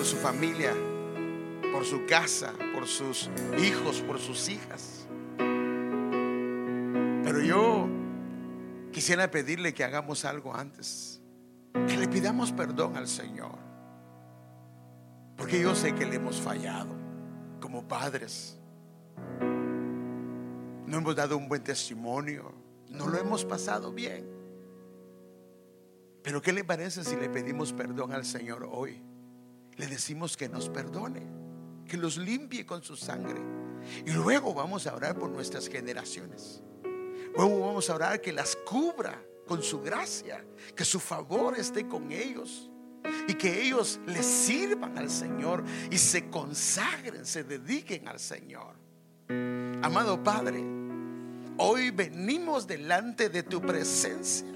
[0.06, 0.74] su familia,
[1.72, 5.08] por su casa, por sus hijos, por sus hijas?
[7.24, 7.88] Pero yo
[8.92, 11.22] quisiera pedirle que hagamos algo antes.
[11.88, 13.58] Que le pidamos perdón al Señor.
[15.36, 16.96] Porque yo sé que le hemos fallado
[17.60, 18.58] como padres.
[20.86, 22.54] No hemos dado un buen testimonio.
[22.90, 24.30] No lo hemos pasado bien.
[26.22, 29.02] Pero ¿qué le parece si le pedimos perdón al Señor hoy?
[29.78, 31.22] Le decimos que nos perdone,
[31.88, 33.42] que los limpie con su sangre.
[34.06, 36.62] Y luego vamos a orar por nuestras generaciones.
[37.36, 40.44] Luego vamos a orar que las cubra con su gracia,
[40.76, 42.70] que su favor esté con ellos
[43.28, 48.76] y que ellos le sirvan al Señor y se consagren, se dediquen al Señor.
[49.82, 50.64] Amado Padre,
[51.58, 54.48] hoy venimos delante de tu presencia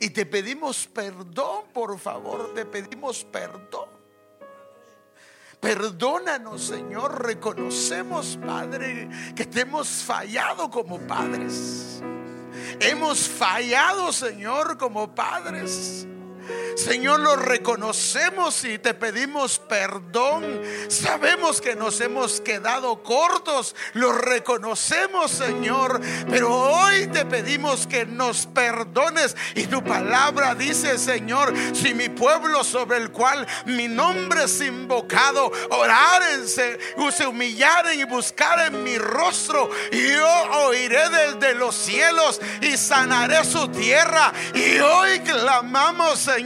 [0.00, 3.97] y te pedimos perdón, por favor, te pedimos perdón.
[5.60, 7.24] Perdónanos, Señor.
[7.24, 12.02] Reconocemos, Padre, que te hemos fallado como padres.
[12.80, 16.06] Hemos fallado, Señor, como padres.
[16.76, 20.44] Señor, lo reconocemos y te pedimos perdón.
[20.88, 28.46] Sabemos que nos hemos quedado cortos, lo reconocemos, Señor, pero hoy te pedimos que nos
[28.46, 29.36] perdones.
[29.54, 35.50] Y tu palabra dice, Señor, si mi pueblo sobre el cual mi nombre es invocado,
[35.70, 36.78] oraren, se,
[37.26, 40.28] humillaren y buscaren mi rostro, yo
[40.66, 44.32] oiré desde los cielos y sanaré su tierra.
[44.54, 46.37] Y hoy clamamos, Señor,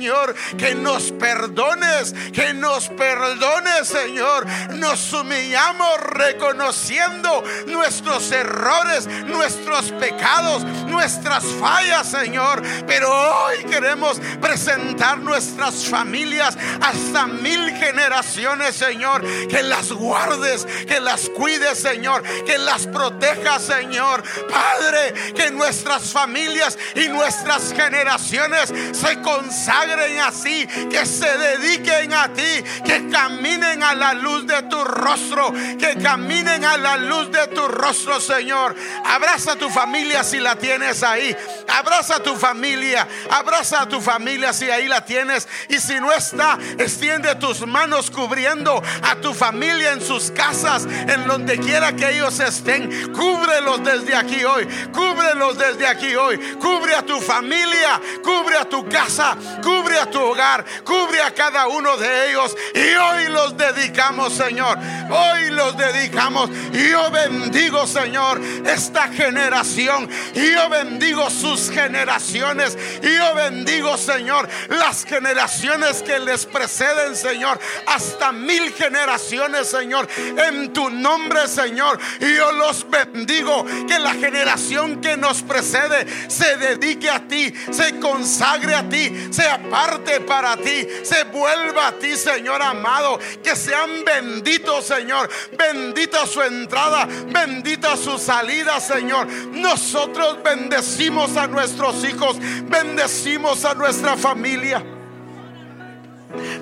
[0.57, 4.47] que nos perdones, que nos perdones, Señor.
[4.77, 12.63] Nos humillamos reconociendo nuestros errores, nuestros pecados, nuestras fallas, Señor.
[12.87, 19.23] Pero hoy queremos presentar nuestras familias hasta mil generaciones, Señor.
[19.49, 22.23] Que las guardes, que las cuides, Señor.
[22.47, 24.23] Que las protejas, Señor.
[24.51, 29.82] Padre, que nuestras familias y nuestras generaciones se consagren
[30.23, 35.97] así, que se dediquen a ti, que caminen a la luz de tu rostro, que
[36.03, 38.75] caminen a la luz de tu rostro, Señor.
[39.05, 41.37] Abraza a tu familia si la tienes ahí.
[41.69, 45.49] Abraza a tu familia, abraza a tu familia si ahí la tienes.
[45.69, 51.27] Y si no está, extiende tus manos cubriendo a tu familia en sus casas, en
[51.27, 53.13] donde quiera que ellos estén.
[53.13, 56.39] Cúbrelos desde aquí hoy, cúbrelos desde aquí hoy.
[56.61, 59.37] Cubre a tu familia, cubre a tu casa,
[59.73, 62.55] cubre a tu hogar, cubre a cada uno de ellos.
[62.75, 64.79] Y hoy los dedicamos, Señor.
[65.11, 66.51] Hoy los dedicamos.
[66.73, 70.09] Yo bendigo, Señor, esta generación.
[70.35, 72.77] Yo bendigo sus generaciones.
[73.03, 77.59] Yo bendigo, Señor, las generaciones que les preceden, Señor.
[77.87, 80.07] Hasta mil generaciones, Señor.
[80.17, 81.99] En tu nombre, Señor.
[82.21, 83.65] Yo los bendigo.
[83.89, 89.43] Que la generación que nos precede se dedique a ti, se consagre a ti, se
[89.65, 93.19] aparte para ti, se vuelva a ti, Señor amado.
[93.43, 95.29] Que sean benditos, Señor.
[95.57, 99.27] Bendita su entrada, bendita su salida, Señor.
[99.27, 104.85] Nosotros bendecimos a nuestros hijos, bendecimos a nuestra familia.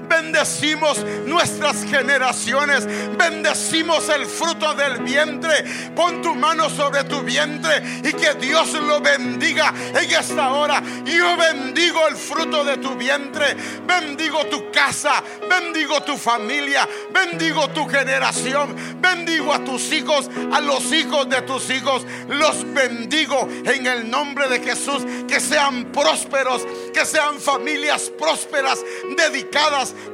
[0.08, 2.86] Bendecimos nuestras generaciones.
[3.16, 5.64] Bendecimos el fruto del vientre.
[5.94, 10.82] Pon tu mano sobre tu vientre y que Dios lo bendiga en esta hora.
[11.04, 13.56] Yo bendigo el fruto de tu vientre.
[13.86, 15.22] Bendigo tu casa.
[15.48, 16.88] Bendigo tu familia.
[17.12, 18.74] Bendigo tu generación.
[19.00, 22.04] Bendigo a tus hijos, a los hijos de tus hijos.
[22.28, 25.04] Los bendigo en el nombre de Jesús.
[25.28, 26.66] Que sean prósperos.
[26.92, 28.78] Que sean familias prósperas,
[29.16, 29.59] dedicadas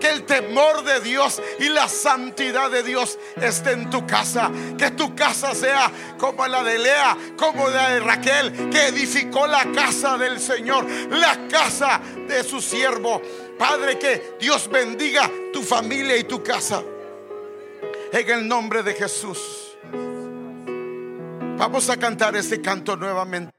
[0.00, 4.50] que el temor de Dios y la santidad de Dios esté en tu casa.
[4.78, 9.70] Que tu casa sea como la de Lea, como la de Raquel, que edificó la
[9.72, 13.22] casa del Señor, la casa de su siervo.
[13.58, 16.82] Padre, que Dios bendiga tu familia y tu casa.
[18.12, 19.76] En el nombre de Jesús.
[21.58, 23.55] Vamos a cantar este canto nuevamente.